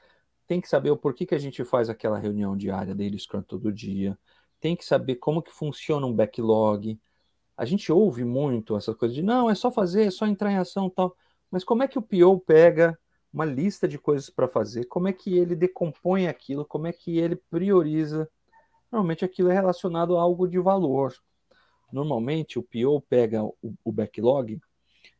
tem 0.47 0.59
que 0.59 0.67
saber 0.67 0.89
o 0.89 0.97
porquê 0.97 1.27
que 1.27 1.35
a 1.35 1.37
gente 1.37 1.63
faz 1.63 1.91
aquela 1.91 2.17
reunião 2.17 2.57
diária 2.57 2.95
dele 2.95 3.19
Scrum 3.19 3.43
todo 3.43 3.71
dia, 3.71 4.17
tem 4.59 4.75
que 4.75 4.83
saber 4.83 5.17
como 5.17 5.43
que 5.43 5.51
funciona 5.51 6.07
um 6.07 6.13
backlog. 6.13 6.99
A 7.55 7.65
gente 7.65 7.91
ouve 7.91 8.25
muito 8.25 8.75
essa 8.75 8.95
coisa 8.95 9.13
de 9.13 9.21
não, 9.21 9.47
é 9.47 9.53
só 9.53 9.71
fazer, 9.71 10.07
é 10.07 10.11
só 10.11 10.25
entrar 10.25 10.51
em 10.51 10.57
ação 10.57 10.89
tal. 10.89 11.15
Mas 11.51 11.63
como 11.63 11.83
é 11.83 11.87
que 11.87 11.99
o 11.99 12.01
PO 12.01 12.39
pega 12.39 12.97
uma 13.33 13.45
lista 13.45 13.87
de 13.87 13.97
coisas 13.97 14.29
para 14.29 14.47
fazer? 14.47 14.85
Como 14.85 15.07
é 15.07 15.13
que 15.13 15.37
ele 15.37 15.55
decompõe 15.55 16.27
aquilo? 16.27 16.63
Como 16.63 16.85
é 16.85 16.93
que 16.93 17.17
ele 17.17 17.35
prioriza? 17.35 18.29
Normalmente 18.91 19.25
aquilo 19.25 19.49
é 19.49 19.53
relacionado 19.53 20.15
a 20.15 20.21
algo 20.21 20.47
de 20.47 20.59
valor. 20.59 21.15
Normalmente 21.91 22.59
o 22.59 22.63
PO 22.63 23.01
pega 23.01 23.43
o, 23.43 23.55
o 23.83 23.91
backlog 23.91 24.61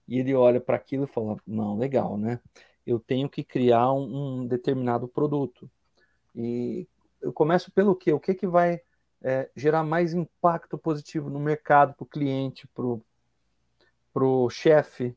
e 0.08 0.19
ele 0.19 0.34
olha 0.36 0.62
para 0.62 0.76
aquilo 0.76 1.06
e 1.06 1.08
fala: 1.08 1.38
não, 1.45 1.78
legal, 1.78 2.17
né? 2.17 2.39
Eu 2.86 2.99
tenho 2.99 3.30
que 3.30 3.43
criar 3.43 3.91
um, 3.93 4.41
um 4.41 4.47
determinado 4.47 5.08
produto. 5.08 5.69
E 6.36 6.88
eu 7.21 7.34
começo 7.34 7.71
pelo 7.71 7.95
quê? 7.95 8.12
O 8.13 8.19
que, 8.19 8.34
que 8.34 8.45
vai 8.45 8.82
é, 9.23 9.49
gerar 9.56 9.84
mais 9.84 10.13
impacto 10.13 10.78
positivo 10.78 11.30
no 11.30 11.39
mercado, 11.39 11.93
para 11.93 12.04
o 12.04 12.08
cliente, 12.08 12.67
para 12.67 14.23
o 14.23 14.49
chefe, 14.49 15.15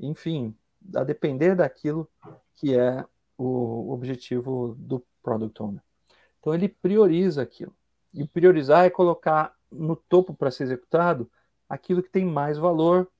enfim, 0.00 0.54
a 0.94 1.04
depender 1.04 1.54
daquilo 1.54 2.08
que 2.54 2.76
é 2.76 3.04
o 3.38 3.92
objetivo 3.92 4.74
do 4.78 5.04
Product 5.22 5.62
Owner. 5.62 5.82
Então 6.40 6.54
ele 6.54 6.68
prioriza 6.68 7.42
aquilo. 7.42 7.74
E 8.14 8.26
priorizar 8.26 8.84
é 8.84 8.90
colocar 8.90 9.54
no 9.70 9.96
topo 9.96 10.32
para 10.32 10.50
ser 10.50 10.64
executado 10.64 11.30
aquilo 11.68 12.02
que 12.02 12.08
tem 12.08 12.24
mais 12.24 12.56
valor 12.56 13.10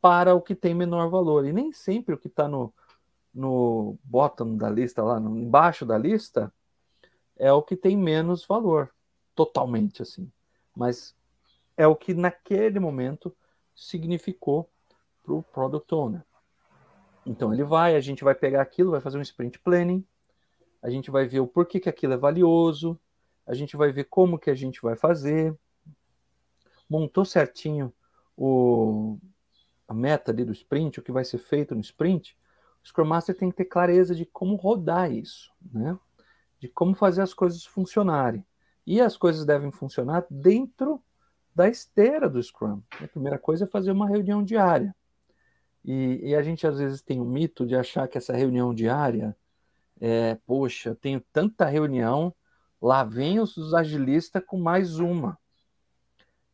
para 0.00 0.34
o 0.34 0.40
que 0.40 0.54
tem 0.54 0.74
menor 0.74 1.08
valor. 1.08 1.46
E 1.46 1.52
nem 1.52 1.72
sempre 1.72 2.14
o 2.14 2.18
que 2.18 2.28
está 2.28 2.46
no, 2.46 2.72
no 3.34 3.98
bottom 4.04 4.56
da 4.56 4.70
lista, 4.70 5.02
lá 5.02 5.18
no, 5.18 5.36
embaixo 5.36 5.84
da 5.84 5.98
lista, 5.98 6.52
é 7.36 7.52
o 7.52 7.62
que 7.62 7.76
tem 7.76 7.96
menos 7.96 8.46
valor, 8.46 8.90
totalmente 9.34 10.02
assim. 10.02 10.30
Mas 10.74 11.14
é 11.76 11.86
o 11.86 11.96
que 11.96 12.14
naquele 12.14 12.78
momento 12.78 13.34
significou 13.74 14.68
para 15.22 15.34
o 15.34 15.42
product 15.42 15.94
owner. 15.94 16.24
Então 17.26 17.52
ele 17.52 17.64
vai, 17.64 17.96
a 17.96 18.00
gente 18.00 18.22
vai 18.22 18.34
pegar 18.34 18.62
aquilo, 18.62 18.92
vai 18.92 19.00
fazer 19.00 19.18
um 19.18 19.22
sprint 19.22 19.58
planning, 19.58 20.06
a 20.80 20.88
gente 20.88 21.10
vai 21.10 21.26
ver 21.26 21.40
o 21.40 21.46
porquê 21.46 21.80
que 21.80 21.88
aquilo 21.88 22.12
é 22.12 22.16
valioso, 22.16 22.98
a 23.44 23.52
gente 23.52 23.76
vai 23.76 23.90
ver 23.90 24.04
como 24.04 24.38
que 24.38 24.48
a 24.48 24.54
gente 24.54 24.80
vai 24.80 24.94
fazer, 24.94 25.52
montou 26.88 27.24
certinho 27.24 27.92
o, 28.36 29.18
a 29.88 29.92
meta 29.92 30.30
ali 30.30 30.44
do 30.44 30.52
sprint, 30.52 31.00
o 31.00 31.02
que 31.02 31.10
vai 31.10 31.24
ser 31.24 31.38
feito 31.38 31.74
no 31.74 31.80
sprint, 31.80 32.36
o 32.82 32.86
Scrum 32.86 33.04
Master 33.04 33.36
tem 33.36 33.50
que 33.50 33.56
ter 33.56 33.64
clareza 33.64 34.14
de 34.14 34.24
como 34.24 34.54
rodar 34.54 35.10
isso, 35.10 35.52
né? 35.72 35.98
De 36.60 36.68
como 36.68 36.94
fazer 36.94 37.22
as 37.22 37.34
coisas 37.34 37.64
funcionarem. 37.64 38.46
E 38.86 39.00
as 39.00 39.16
coisas 39.16 39.44
devem 39.44 39.72
funcionar 39.72 40.24
dentro 40.30 41.02
da 41.52 41.68
esteira 41.68 42.30
do 42.30 42.40
Scrum. 42.40 42.80
A 43.02 43.08
primeira 43.08 43.38
coisa 43.38 43.64
é 43.64 43.66
fazer 43.66 43.90
uma 43.90 44.08
reunião 44.08 44.44
diária. 44.44 44.94
E, 45.86 46.30
e, 46.30 46.34
a 46.34 46.42
gente 46.42 46.66
às 46.66 46.78
vezes 46.78 47.00
tem 47.00 47.20
o 47.20 47.24
mito 47.24 47.64
de 47.64 47.76
achar 47.76 48.08
que 48.08 48.18
essa 48.18 48.34
reunião 48.34 48.74
diária 48.74 49.36
é, 50.00 50.34
poxa, 50.46 50.96
tenho 51.00 51.22
tanta 51.32 51.64
reunião, 51.64 52.34
lá 52.82 53.04
vem 53.04 53.38
os 53.38 53.72
agilistas 53.72 54.42
com 54.44 54.58
mais 54.58 54.98
uma. 54.98 55.38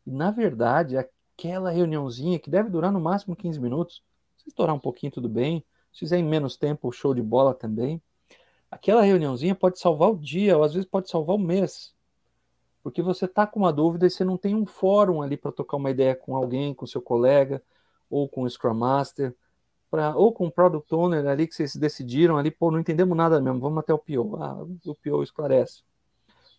E 0.07 0.11
na 0.11 0.31
verdade, 0.31 0.99
aquela 0.99 1.71
reuniãozinha 1.71 2.39
que 2.39 2.51
deve 2.51 2.69
durar 2.69 2.93
no 2.93 3.01
máximo 3.01 3.35
15 3.35 3.59
minutos, 3.59 4.03
se 4.37 4.49
estourar 4.49 4.75
um 4.75 4.81
pouquinho, 4.81 5.13
tudo 5.13 5.29
bem. 5.29 5.65
Se 5.93 6.01
fizer 6.01 6.19
em 6.19 6.25
menos 6.25 6.57
tempo, 6.57 6.93
show 6.93 7.15
de 7.15 7.23
bola 7.23 7.55
também. 7.55 8.03
Aquela 8.71 9.03
reuniãozinha 9.03 9.55
pode 9.55 9.79
salvar 9.79 10.11
o 10.11 10.19
dia, 10.19 10.57
ou 10.57 10.65
às 10.65 10.75
vezes 10.75 10.89
pode 10.89 11.11
salvar 11.11 11.37
o 11.37 11.39
mês. 11.39 11.95
Porque 12.83 13.03
você 13.03 13.27
está 13.27 13.47
com 13.47 13.61
uma 13.61 13.73
dúvida 13.73 14.07
e 14.07 14.11
você 14.11 14.25
não 14.25 14.37
tem 14.37 14.55
um 14.55 14.67
fórum 14.67 15.23
ali 15.23 15.37
para 15.37 15.53
tocar 15.53 15.77
uma 15.77 15.91
ideia 15.91 16.17
com 16.17 16.35
alguém, 16.37 16.75
com 16.75 16.87
seu 16.87 17.01
colega, 17.01 17.63
ou 18.13 18.29
com 18.29 18.43
o 18.43 18.51
Scrum 18.51 18.75
Master, 18.75 19.35
pra, 19.91 20.15
ou 20.15 20.33
com 20.33 20.47
o 20.47 20.53
Product 20.53 20.95
Owner 20.95 21.27
ali 21.27 21.47
que 21.47 21.55
vocês 21.55 21.75
decidiram 21.75 22.37
ali, 22.37 22.51
pô, 22.51 22.71
não 22.71 22.79
entendemos 22.79 23.17
nada 23.17 23.41
mesmo, 23.41 23.59
vamos 23.59 23.79
até 23.79 23.95
o 23.95 23.99
PO. 23.99 24.37
Ah, 24.37 24.63
o 24.63 24.95
PO 24.95 25.23
esclarece. 25.23 25.83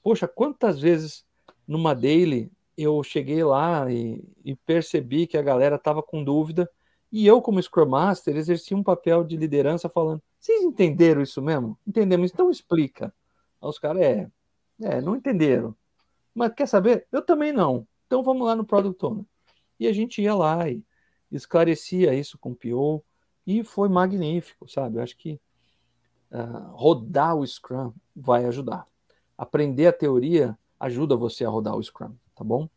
Poxa, 0.01 0.27
quantas 0.27 0.81
vezes 0.81 1.23
numa 1.67 1.93
daily 1.93 2.51
eu 2.75 3.03
cheguei 3.03 3.43
lá 3.43 3.89
e, 3.91 4.23
e 4.43 4.55
percebi 4.55 5.27
que 5.27 5.37
a 5.37 5.43
galera 5.43 5.75
estava 5.75 6.01
com 6.01 6.23
dúvida 6.23 6.67
e 7.11 7.27
eu, 7.27 7.39
como 7.39 7.61
Scrum 7.61 7.85
Master, 7.85 8.35
exerci 8.35 8.73
um 8.73 8.81
papel 8.81 9.23
de 9.23 9.37
liderança 9.37 9.87
falando: 9.87 10.23
vocês 10.39 10.63
entenderam 10.63 11.21
isso 11.21 11.39
mesmo? 11.39 11.77
Entendemos, 11.85 12.31
então 12.33 12.49
explica. 12.49 13.13
Aí 13.61 13.69
os 13.69 13.77
caras, 13.77 14.01
é, 14.01 14.31
é, 14.81 14.99
não 14.99 15.15
entenderam. 15.15 15.75
Mas 16.33 16.51
quer 16.55 16.67
saber? 16.67 17.05
Eu 17.11 17.21
também 17.21 17.53
não. 17.53 17.87
Então 18.07 18.23
vamos 18.23 18.47
lá 18.47 18.55
no 18.55 18.65
Product 18.65 19.05
Owner. 19.05 19.25
E 19.79 19.85
a 19.85 19.93
gente 19.93 20.19
ia 20.19 20.33
lá 20.33 20.67
e 20.67 20.83
esclarecia 21.35 22.13
isso 22.13 22.37
com 22.37 22.51
o 22.51 22.55
PO 22.55 23.03
e 23.45 23.63
foi 23.63 23.89
magnífico, 23.89 24.69
sabe? 24.69 24.97
Eu 24.97 25.03
acho 25.03 25.17
que 25.17 25.39
uh, 26.31 26.71
rodar 26.71 27.35
o 27.35 27.45
Scrum 27.45 27.93
vai 28.15 28.45
ajudar. 28.45 28.87
Aprender 29.37 29.87
a 29.87 29.93
teoria 29.93 30.57
ajuda 30.79 31.15
você 31.15 31.43
a 31.43 31.49
rodar 31.49 31.75
o 31.75 31.83
Scrum, 31.83 32.13
tá 32.35 32.43
bom? 32.43 32.69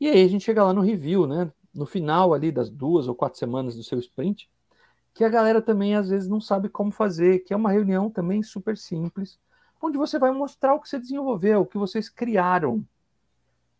E 0.00 0.08
aí 0.08 0.22
a 0.22 0.28
gente 0.28 0.44
chega 0.44 0.62
lá 0.62 0.72
no 0.72 0.80
review, 0.80 1.26
né? 1.26 1.50
No 1.74 1.84
final 1.84 2.32
ali 2.32 2.52
das 2.52 2.70
duas 2.70 3.08
ou 3.08 3.14
quatro 3.14 3.38
semanas 3.38 3.76
do 3.76 3.82
seu 3.82 3.98
sprint, 3.98 4.48
que 5.12 5.24
a 5.24 5.28
galera 5.28 5.60
também 5.60 5.94
às 5.94 6.08
vezes 6.08 6.28
não 6.28 6.40
sabe 6.40 6.68
como 6.68 6.92
fazer, 6.92 7.40
que 7.40 7.52
é 7.52 7.56
uma 7.56 7.70
reunião 7.70 8.08
também 8.08 8.42
super 8.42 8.76
simples, 8.76 9.38
onde 9.82 9.98
você 9.98 10.18
vai 10.18 10.30
mostrar 10.30 10.74
o 10.74 10.80
que 10.80 10.88
você 10.88 10.98
desenvolveu, 10.98 11.60
o 11.60 11.66
que 11.66 11.78
vocês 11.78 12.08
criaram. 12.08 12.84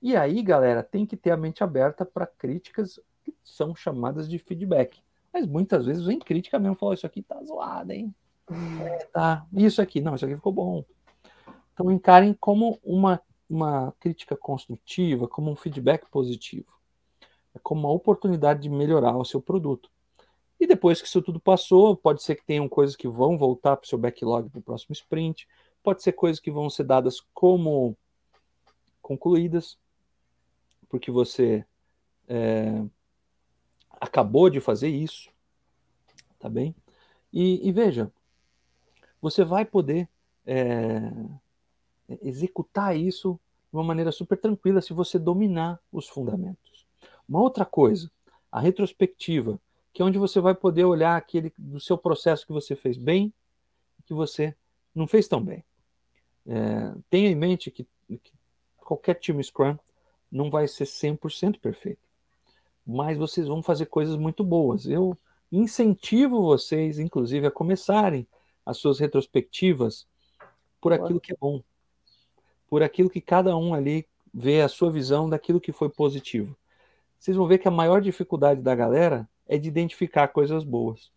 E 0.00 0.16
aí, 0.16 0.42
galera, 0.42 0.82
tem 0.82 1.06
que 1.06 1.16
ter 1.16 1.30
a 1.30 1.36
mente 1.36 1.62
aberta 1.62 2.04
para 2.04 2.26
críticas 2.26 3.00
que 3.32 3.50
são 3.50 3.74
chamadas 3.74 4.28
de 4.28 4.38
feedback. 4.38 5.00
Mas 5.32 5.46
muitas 5.46 5.86
vezes 5.86 6.04
vem 6.04 6.18
crítica 6.18 6.58
mesmo, 6.58 6.76
falou, 6.76 6.94
isso 6.94 7.06
aqui 7.06 7.22
tá 7.22 7.42
zoado, 7.44 7.92
hein? 7.92 8.14
É, 8.82 9.04
tá, 9.06 9.46
isso 9.52 9.82
aqui, 9.82 10.00
não, 10.00 10.14
isso 10.14 10.24
aqui 10.24 10.34
ficou 10.34 10.52
bom. 10.52 10.84
Então 11.72 11.90
encarem 11.92 12.34
como 12.34 12.78
uma, 12.82 13.20
uma 13.48 13.92
crítica 14.00 14.36
construtiva, 14.36 15.28
como 15.28 15.50
um 15.50 15.56
feedback 15.56 16.08
positivo. 16.10 16.72
É 17.54 17.58
como 17.62 17.82
uma 17.82 17.92
oportunidade 17.92 18.62
de 18.62 18.68
melhorar 18.68 19.16
o 19.16 19.24
seu 19.24 19.40
produto. 19.40 19.90
E 20.58 20.66
depois 20.66 21.00
que 21.00 21.06
isso 21.06 21.22
tudo 21.22 21.38
passou, 21.38 21.96
pode 21.96 22.22
ser 22.22 22.34
que 22.34 22.44
tenham 22.44 22.68
coisas 22.68 22.96
que 22.96 23.06
vão 23.06 23.38
voltar 23.38 23.76
para 23.76 23.84
o 23.84 23.88
seu 23.88 23.98
backlog 23.98 24.48
para 24.50 24.58
o 24.58 24.62
próximo 24.62 24.92
sprint, 24.92 25.46
pode 25.82 26.02
ser 26.02 26.12
coisas 26.12 26.40
que 26.40 26.50
vão 26.50 26.68
ser 26.68 26.84
dadas 26.84 27.20
como 27.32 27.96
concluídas, 29.00 29.78
porque 30.88 31.10
você 31.10 31.64
é, 32.26 32.84
acabou 34.00 34.48
de 34.48 34.60
fazer 34.60 34.88
isso, 34.88 35.28
tá 36.38 36.48
bem? 36.48 36.74
E, 37.32 37.66
e 37.66 37.72
veja, 37.72 38.10
você 39.20 39.44
vai 39.44 39.64
poder 39.64 40.08
é, 40.46 41.00
executar 42.22 42.96
isso 42.96 43.38
de 43.70 43.76
uma 43.76 43.84
maneira 43.84 44.12
super 44.12 44.38
tranquila 44.38 44.80
se 44.80 44.92
você 44.92 45.18
dominar 45.18 45.78
os 45.92 46.08
fundamentos. 46.08 46.86
Uma 47.28 47.40
outra 47.40 47.64
coisa, 47.64 48.10
a 48.50 48.60
retrospectiva, 48.60 49.60
que 49.92 50.00
é 50.00 50.04
onde 50.04 50.18
você 50.18 50.40
vai 50.40 50.54
poder 50.54 50.84
olhar 50.84 51.16
aquele 51.16 51.52
do 51.58 51.80
seu 51.80 51.98
processo 51.98 52.46
que 52.46 52.52
você 52.52 52.74
fez 52.74 52.96
bem 52.96 53.32
e 53.98 54.02
que 54.02 54.14
você 54.14 54.54
não 54.94 55.06
fez 55.06 55.28
tão 55.28 55.42
bem. 55.42 55.64
É, 56.46 56.94
tenha 57.10 57.28
em 57.28 57.34
mente 57.34 57.70
que, 57.70 57.86
que 58.08 58.32
qualquer 58.78 59.14
time 59.14 59.42
Scrum 59.44 59.76
não 60.32 60.50
vai 60.50 60.66
ser 60.66 60.84
100% 60.84 61.58
perfeito 61.60 62.07
mas 62.88 63.18
vocês 63.18 63.46
vão 63.46 63.62
fazer 63.62 63.84
coisas 63.84 64.16
muito 64.16 64.42
boas. 64.42 64.86
Eu 64.86 65.14
incentivo 65.52 66.40
vocês, 66.40 66.98
inclusive, 66.98 67.46
a 67.46 67.50
começarem 67.50 68.26
as 68.64 68.78
suas 68.78 68.98
retrospectivas 68.98 70.06
por 70.80 70.94
aquilo 70.94 71.20
que 71.20 71.32
é 71.32 71.36
bom, 71.38 71.62
por 72.66 72.82
aquilo 72.82 73.10
que 73.10 73.20
cada 73.20 73.54
um 73.58 73.74
ali 73.74 74.06
vê 74.32 74.62
a 74.62 74.68
sua 74.68 74.90
visão 74.90 75.28
daquilo 75.28 75.60
que 75.60 75.70
foi 75.70 75.90
positivo. 75.90 76.56
Vocês 77.18 77.36
vão 77.36 77.46
ver 77.46 77.58
que 77.58 77.68
a 77.68 77.70
maior 77.70 78.00
dificuldade 78.00 78.62
da 78.62 78.74
galera 78.74 79.28
é 79.46 79.58
de 79.58 79.68
identificar 79.68 80.28
coisas 80.28 80.64
boas. 80.64 81.10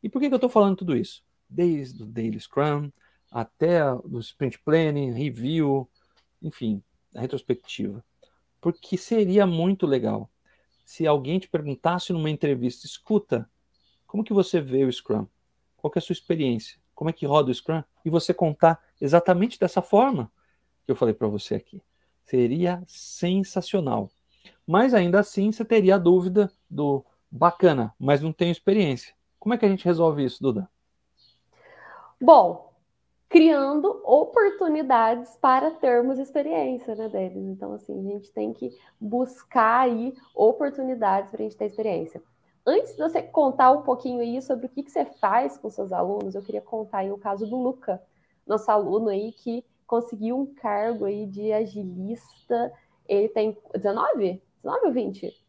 E 0.00 0.08
por 0.08 0.20
que, 0.20 0.28
que 0.28 0.34
eu 0.34 0.36
estou 0.36 0.50
falando 0.50 0.76
tudo 0.76 0.96
isso? 0.96 1.24
Desde 1.48 2.04
o 2.04 2.06
Daily 2.06 2.38
Scrum 2.38 2.92
até 3.32 3.82
o 3.92 4.18
Sprint 4.20 4.60
Planning, 4.60 5.10
Review, 5.10 5.88
enfim, 6.40 6.80
a 7.16 7.20
retrospectiva. 7.20 8.04
Porque 8.60 8.96
seria 8.96 9.44
muito 9.44 9.86
legal 9.86 10.30
se 10.86 11.04
alguém 11.04 11.40
te 11.40 11.48
perguntasse 11.48 12.12
numa 12.12 12.30
entrevista, 12.30 12.86
escuta, 12.86 13.50
como 14.06 14.22
que 14.22 14.32
você 14.32 14.60
vê 14.60 14.84
o 14.84 14.92
Scrum? 14.92 15.26
Qual 15.76 15.92
é 15.96 15.98
a 15.98 16.00
sua 16.00 16.12
experiência? 16.12 16.78
Como 16.94 17.10
é 17.10 17.12
que 17.12 17.26
roda 17.26 17.50
o 17.50 17.54
Scrum? 17.54 17.82
E 18.04 18.08
você 18.08 18.32
contar 18.32 18.80
exatamente 19.00 19.58
dessa 19.58 19.82
forma 19.82 20.30
que 20.84 20.92
eu 20.92 20.94
falei 20.94 21.12
para 21.12 21.26
você 21.26 21.56
aqui. 21.56 21.82
Seria 22.24 22.84
sensacional. 22.86 24.08
Mas 24.64 24.94
ainda 24.94 25.18
assim 25.18 25.50
você 25.50 25.64
teria 25.64 25.96
a 25.96 25.98
dúvida 25.98 26.52
do 26.70 27.04
bacana, 27.28 27.92
mas 27.98 28.22
não 28.22 28.32
tenho 28.32 28.52
experiência. 28.52 29.12
Como 29.40 29.52
é 29.54 29.58
que 29.58 29.66
a 29.66 29.68
gente 29.68 29.84
resolve 29.84 30.24
isso, 30.24 30.40
Duda? 30.40 30.70
Bom, 32.20 32.65
criando 33.28 34.00
oportunidades 34.04 35.36
para 35.40 35.70
termos 35.72 36.18
experiência 36.18 36.94
né, 36.94 37.08
deles. 37.08 37.44
Então, 37.44 37.72
assim, 37.72 37.98
a 37.98 38.12
gente 38.12 38.32
tem 38.32 38.52
que 38.52 38.76
buscar 39.00 39.80
aí 39.80 40.14
oportunidades 40.34 41.30
para 41.30 41.40
a 41.40 41.44
gente 41.44 41.56
ter 41.56 41.66
experiência. 41.66 42.22
Antes 42.64 42.96
de 42.96 43.02
você 43.02 43.22
contar 43.22 43.70
um 43.72 43.82
pouquinho 43.82 44.20
aí 44.20 44.40
sobre 44.42 44.66
o 44.66 44.68
que, 44.68 44.82
que 44.82 44.90
você 44.90 45.04
faz 45.04 45.56
com 45.56 45.70
seus 45.70 45.92
alunos, 45.92 46.34
eu 46.34 46.42
queria 46.42 46.60
contar 46.60 46.98
aí 46.98 47.12
o 47.12 47.18
caso 47.18 47.46
do 47.46 47.56
Luca, 47.56 48.02
nosso 48.46 48.70
aluno 48.70 49.08
aí 49.08 49.32
que 49.32 49.64
conseguiu 49.86 50.36
um 50.38 50.46
cargo 50.46 51.04
aí 51.04 51.26
de 51.26 51.52
agilista. 51.52 52.72
Ele 53.08 53.28
tem 53.28 53.56
19? 53.72 54.42
19 54.62 54.86
ou 54.86 54.92
20? 54.92 55.46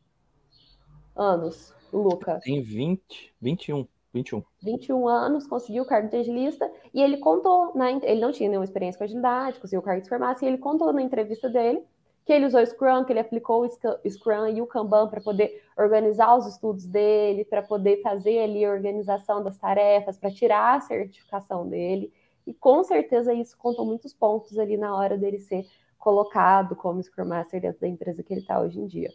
anos, 1.17 1.73
Luca? 1.91 2.39
Tem 2.41 2.61
20, 2.61 3.33
21. 3.41 3.87
21. 4.17 4.43
21 4.63 5.07
anos, 5.07 5.47
conseguiu 5.47 5.83
o 5.83 5.85
cargo 5.85 6.09
de 6.09 6.17
agilista 6.17 6.71
e 6.93 7.01
ele 7.01 7.17
contou, 7.17 7.71
na, 7.75 7.91
ele 7.91 8.19
não 8.21 8.31
tinha 8.31 8.49
nenhuma 8.49 8.65
experiência 8.65 8.97
com 8.97 9.03
agilidade, 9.03 9.59
conseguiu 9.59 9.79
o 9.79 9.83
cargo 9.83 10.01
de 10.01 10.09
farmácia, 10.09 10.45
e 10.45 10.49
ele 10.49 10.57
contou 10.57 10.91
na 10.93 11.01
entrevista 11.01 11.49
dele 11.49 11.83
que 12.27 12.33
ele 12.33 12.45
usou 12.45 12.61
o 12.61 12.65
Scrum, 12.65 13.05
que 13.05 13.13
ele 13.13 13.21
aplicou 13.21 13.63
o 13.63 14.09
Scrum 14.09 14.47
e 14.47 14.61
o 14.61 14.67
Kanban 14.67 15.07
para 15.07 15.21
poder 15.21 15.63
organizar 15.77 16.35
os 16.35 16.45
estudos 16.45 16.85
dele, 16.85 17.45
para 17.45 17.61
poder 17.61 18.01
fazer 18.01 18.39
ali 18.39 18.65
a 18.65 18.69
organização 18.69 19.41
das 19.41 19.57
tarefas, 19.57 20.17
para 20.17 20.29
tirar 20.29 20.75
a 20.75 20.81
certificação 20.81 21.69
dele. 21.69 22.11
E 22.45 22.53
com 22.53 22.83
certeza 22.83 23.33
isso 23.33 23.57
contou 23.57 23.85
muitos 23.85 24.13
pontos 24.13 24.59
ali 24.59 24.75
na 24.75 24.93
hora 24.93 25.17
dele 25.17 25.39
ser 25.39 25.65
colocado 25.97 26.75
como 26.75 27.01
Scrum 27.01 27.25
Master 27.25 27.61
dentro 27.61 27.79
da 27.79 27.87
empresa 27.87 28.21
que 28.21 28.33
ele 28.33 28.41
está 28.41 28.59
hoje 28.59 28.77
em 28.77 28.87
dia. 28.87 29.09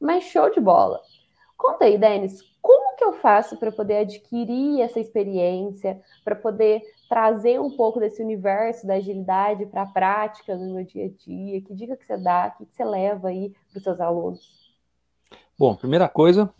Mas 0.00 0.24
show 0.24 0.50
de 0.50 0.60
bola! 0.60 1.00
Conta 1.56 1.84
aí, 1.84 1.96
Denis, 1.96 2.42
como 2.68 2.96
que 2.96 3.04
eu 3.04 3.14
faço 3.14 3.56
para 3.56 3.72
poder 3.72 3.96
adquirir 3.96 4.82
essa 4.82 5.00
experiência, 5.00 6.02
para 6.22 6.36
poder 6.36 6.82
trazer 7.08 7.58
um 7.58 7.74
pouco 7.74 7.98
desse 7.98 8.22
universo 8.22 8.86
da 8.86 8.96
agilidade 8.96 9.64
para 9.64 9.84
a 9.84 9.86
prática 9.86 10.54
no 10.54 10.74
meu 10.74 10.84
dia 10.84 11.06
a 11.06 11.08
dia? 11.08 11.62
Que 11.62 11.74
dica 11.74 11.96
que 11.96 12.04
você 12.04 12.18
dá, 12.18 12.50
que, 12.50 12.66
que 12.66 12.74
você 12.74 12.84
leva 12.84 13.28
aí 13.28 13.54
para 13.70 13.78
os 13.78 13.82
seus 13.82 13.98
alunos? 13.98 14.70
Bom, 15.58 15.74
primeira 15.76 16.10
coisa, 16.10 16.52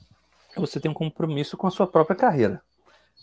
você 0.56 0.80
tem 0.80 0.90
um 0.90 0.94
compromisso 0.94 1.58
com 1.58 1.66
a 1.66 1.70
sua 1.70 1.86
própria 1.86 2.16
carreira. 2.16 2.62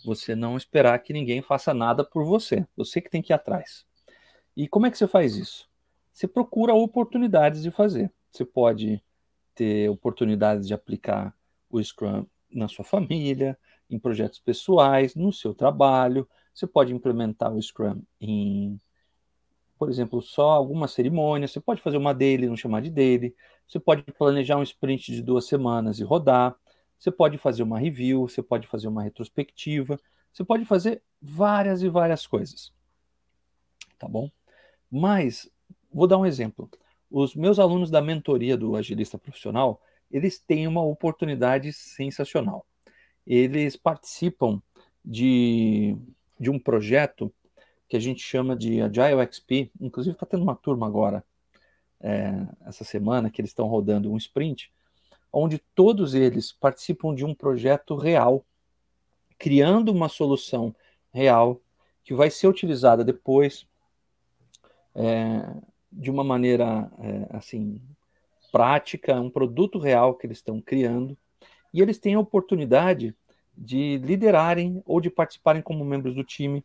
Você 0.04 0.36
não 0.36 0.56
esperar 0.56 0.96
que 1.00 1.12
ninguém 1.12 1.42
faça 1.42 1.74
nada 1.74 2.04
por 2.04 2.24
você. 2.24 2.64
Você 2.76 3.00
que 3.00 3.10
tem 3.10 3.20
que 3.20 3.32
ir 3.32 3.34
atrás. 3.34 3.84
E 4.56 4.68
como 4.68 4.86
é 4.86 4.92
que 4.92 4.96
você 4.96 5.08
faz 5.08 5.34
isso? 5.34 5.68
Você 6.12 6.28
procura 6.28 6.72
oportunidades 6.72 7.64
de 7.64 7.72
fazer. 7.72 8.12
Você 8.30 8.44
pode 8.44 9.02
ter 9.56 9.90
oportunidades 9.90 10.68
de 10.68 10.72
aplicar 10.72 11.34
o 11.68 11.82
Scrum 11.82 12.24
na 12.56 12.68
sua 12.68 12.84
família, 12.84 13.58
em 13.88 13.98
projetos 13.98 14.38
pessoais, 14.38 15.14
no 15.14 15.32
seu 15.32 15.54
trabalho. 15.54 16.28
Você 16.54 16.66
pode 16.66 16.92
implementar 16.92 17.52
o 17.52 17.60
Scrum 17.60 18.02
em, 18.20 18.80
por 19.78 19.88
exemplo, 19.88 20.22
só 20.22 20.50
alguma 20.50 20.88
cerimônia. 20.88 21.46
Você 21.46 21.60
pode 21.60 21.80
fazer 21.82 21.96
uma 21.96 22.14
daily, 22.14 22.46
não 22.46 22.56
chamar 22.56 22.82
de 22.82 22.90
daily. 22.90 23.34
Você 23.68 23.78
pode 23.78 24.02
planejar 24.12 24.56
um 24.56 24.62
sprint 24.62 25.12
de 25.12 25.22
duas 25.22 25.46
semanas 25.46 25.98
e 25.98 26.04
rodar. 26.04 26.56
Você 26.98 27.10
pode 27.10 27.36
fazer 27.38 27.62
uma 27.62 27.78
review, 27.78 28.28
você 28.28 28.42
pode 28.42 28.66
fazer 28.66 28.88
uma 28.88 29.02
retrospectiva, 29.02 30.00
você 30.32 30.44
pode 30.44 30.64
fazer 30.64 31.02
várias 31.20 31.82
e 31.82 31.88
várias 31.88 32.26
coisas. 32.26 32.72
Tá 33.98 34.08
bom? 34.08 34.30
Mas, 34.90 35.50
vou 35.92 36.06
dar 36.06 36.18
um 36.18 36.26
exemplo. 36.26 36.70
Os 37.10 37.34
meus 37.34 37.58
alunos 37.58 37.90
da 37.90 38.00
mentoria 38.00 38.56
do 38.56 38.76
Agilista 38.76 39.18
Profissional, 39.18 39.80
eles 40.10 40.38
têm 40.38 40.66
uma 40.66 40.82
oportunidade 40.82 41.72
sensacional. 41.72 42.66
Eles 43.26 43.76
participam 43.76 44.62
de, 45.04 45.96
de 46.38 46.50
um 46.50 46.58
projeto 46.58 47.32
que 47.88 47.96
a 47.96 48.00
gente 48.00 48.22
chama 48.22 48.56
de 48.56 48.80
Agile 48.80 49.26
XP, 49.30 49.70
inclusive 49.80 50.14
está 50.14 50.26
tendo 50.26 50.42
uma 50.42 50.56
turma 50.56 50.86
agora, 50.86 51.24
é, 52.00 52.46
essa 52.64 52.84
semana, 52.84 53.30
que 53.30 53.40
eles 53.40 53.50
estão 53.50 53.66
rodando 53.66 54.10
um 54.10 54.16
sprint, 54.16 54.72
onde 55.32 55.58
todos 55.74 56.14
eles 56.14 56.52
participam 56.52 57.14
de 57.14 57.24
um 57.24 57.34
projeto 57.34 57.96
real, 57.96 58.44
criando 59.38 59.92
uma 59.92 60.08
solução 60.08 60.74
real 61.12 61.60
que 62.02 62.14
vai 62.14 62.30
ser 62.30 62.48
utilizada 62.48 63.04
depois 63.04 63.66
é, 64.94 65.42
de 65.92 66.10
uma 66.10 66.24
maneira 66.24 66.90
é, 66.98 67.36
assim 67.36 67.80
prática, 68.56 69.20
um 69.20 69.28
produto 69.28 69.78
real 69.78 70.14
que 70.14 70.26
eles 70.26 70.38
estão 70.38 70.62
criando, 70.62 71.14
e 71.74 71.82
eles 71.82 71.98
têm 71.98 72.14
a 72.14 72.20
oportunidade 72.20 73.14
de 73.54 73.98
liderarem 73.98 74.82
ou 74.86 74.98
de 74.98 75.10
participarem 75.10 75.60
como 75.60 75.84
membros 75.84 76.14
do 76.14 76.24
time, 76.24 76.64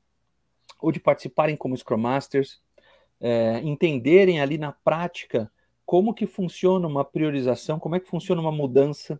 ou 0.80 0.90
de 0.90 1.02
participarem 1.02 1.58
como 1.58 1.76
Scrum 1.76 1.98
Masters, 1.98 2.62
é, 3.20 3.60
entenderem 3.60 4.40
ali 4.40 4.58
na 4.58 4.72
prática 4.72 5.52
como 5.86 6.14
que 6.14 6.26
funciona 6.26 6.88
uma 6.88 7.04
priorização, 7.04 7.78
como 7.78 7.98
é 7.98 8.00
que 8.00 8.08
funciona 8.08 8.40
uma 8.40 8.54
mudança. 8.54 9.20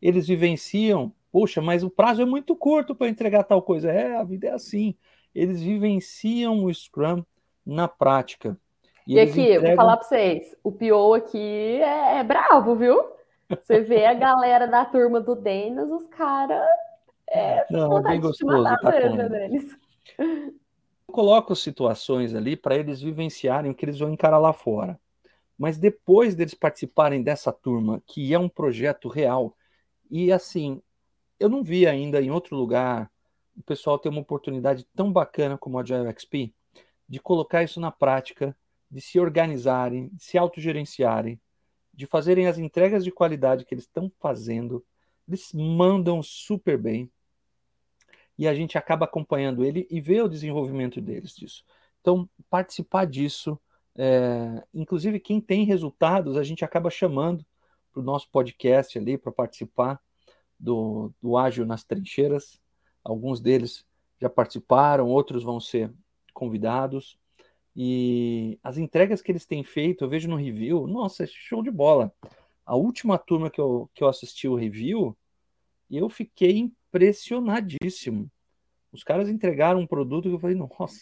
Eles 0.00 0.28
vivenciam, 0.28 1.10
poxa, 1.32 1.62
mas 1.62 1.82
o 1.82 1.88
prazo 1.88 2.20
é 2.20 2.26
muito 2.26 2.54
curto 2.54 2.94
para 2.94 3.08
entregar 3.08 3.44
tal 3.44 3.62
coisa. 3.62 3.90
É, 3.90 4.14
a 4.14 4.24
vida 4.24 4.48
é 4.48 4.52
assim. 4.52 4.94
Eles 5.34 5.62
vivenciam 5.62 6.64
o 6.64 6.74
Scrum 6.74 7.24
na 7.64 7.88
prática. 7.88 8.60
E, 9.10 9.14
e 9.14 9.20
aqui, 9.20 9.40
entregam... 9.40 9.66
vou 9.66 9.76
falar 9.76 9.96
para 9.96 10.06
vocês, 10.06 10.56
o 10.62 10.70
Pio 10.70 11.14
aqui 11.14 11.82
é, 11.82 12.18
é, 12.18 12.22
bravo, 12.22 12.76
viu? 12.76 13.02
Você 13.48 13.80
vê 13.80 14.06
a 14.06 14.14
galera 14.14 14.68
da 14.68 14.84
turma 14.84 15.20
do 15.20 15.34
Denis, 15.34 15.90
os 15.90 16.06
caras. 16.06 16.64
É, 17.28 17.66
Não, 17.68 17.98
é 17.98 18.02
bem 18.02 18.20
gostoso. 18.20 18.62
Tá 18.62 18.76
deles. 19.28 19.76
Eu 20.16 20.54
coloco 21.10 21.56
situações 21.56 22.36
ali 22.36 22.54
para 22.54 22.76
eles 22.76 23.02
vivenciarem 23.02 23.72
o 23.72 23.74
que 23.74 23.84
eles 23.84 23.98
vão 23.98 24.12
encarar 24.12 24.38
lá 24.38 24.52
fora. 24.52 24.96
Mas 25.58 25.76
depois 25.76 26.36
deles 26.36 26.54
participarem 26.54 27.20
dessa 27.20 27.52
turma, 27.52 28.00
que 28.06 28.32
é 28.32 28.38
um 28.38 28.48
projeto 28.48 29.08
real, 29.08 29.56
e 30.08 30.30
assim, 30.30 30.80
eu 31.40 31.48
não 31.48 31.64
vi 31.64 31.84
ainda 31.84 32.22
em 32.22 32.30
outro 32.30 32.56
lugar 32.56 33.10
o 33.56 33.62
pessoal 33.64 33.98
ter 33.98 34.08
uma 34.08 34.20
oportunidade 34.20 34.86
tão 34.94 35.12
bacana 35.12 35.58
como 35.58 35.78
a 35.78 35.82
Agile 35.82 36.14
XP 36.16 36.54
de 37.08 37.18
colocar 37.18 37.64
isso 37.64 37.80
na 37.80 37.90
prática 37.90 38.56
de 38.90 39.00
se 39.00 39.20
organizarem, 39.20 40.08
de 40.08 40.24
se 40.24 40.36
autogerenciarem, 40.36 41.40
de 41.92 42.06
fazerem 42.06 42.46
as 42.46 42.58
entregas 42.58 43.04
de 43.04 43.12
qualidade 43.12 43.64
que 43.64 43.74
eles 43.74 43.84
estão 43.84 44.10
fazendo. 44.18 44.84
Eles 45.28 45.52
mandam 45.52 46.22
super 46.22 46.76
bem. 46.76 47.10
E 48.38 48.48
a 48.48 48.54
gente 48.54 48.78
acaba 48.78 49.04
acompanhando 49.04 49.64
ele 49.64 49.86
e 49.90 50.00
vê 50.00 50.22
o 50.22 50.28
desenvolvimento 50.28 51.00
deles 51.00 51.36
disso. 51.36 51.64
Então, 52.00 52.28
participar 52.48 53.04
disso, 53.04 53.60
é, 53.94 54.64
inclusive 54.72 55.20
quem 55.20 55.40
tem 55.40 55.64
resultados, 55.64 56.36
a 56.36 56.42
gente 56.42 56.64
acaba 56.64 56.90
chamando 56.90 57.44
para 57.92 58.00
o 58.00 58.04
nosso 58.04 58.30
podcast 58.30 58.98
ali 58.98 59.18
para 59.18 59.30
participar 59.30 60.00
do, 60.58 61.12
do 61.20 61.36
Ágil 61.36 61.66
nas 61.66 61.84
Trincheiras. 61.84 62.58
Alguns 63.04 63.40
deles 63.40 63.84
já 64.20 64.30
participaram, 64.30 65.06
outros 65.06 65.42
vão 65.42 65.60
ser 65.60 65.92
convidados. 66.32 67.18
E 67.82 68.58
as 68.62 68.76
entregas 68.76 69.22
que 69.22 69.32
eles 69.32 69.46
têm 69.46 69.64
feito, 69.64 70.04
eu 70.04 70.08
vejo 70.10 70.28
no 70.28 70.36
review, 70.36 70.86
nossa, 70.86 71.24
é 71.24 71.26
show 71.26 71.62
de 71.62 71.70
bola. 71.70 72.14
A 72.66 72.76
última 72.76 73.16
turma 73.16 73.48
que 73.48 73.58
eu, 73.58 73.90
que 73.94 74.04
eu 74.04 74.08
assisti 74.08 74.46
o 74.46 74.54
review, 74.54 75.16
eu 75.90 76.06
fiquei 76.10 76.58
impressionadíssimo. 76.58 78.30
Os 78.92 79.02
caras 79.02 79.30
entregaram 79.30 79.80
um 79.80 79.86
produto 79.86 80.28
que 80.28 80.34
eu 80.34 80.38
falei, 80.38 80.54
nossa, 80.54 81.00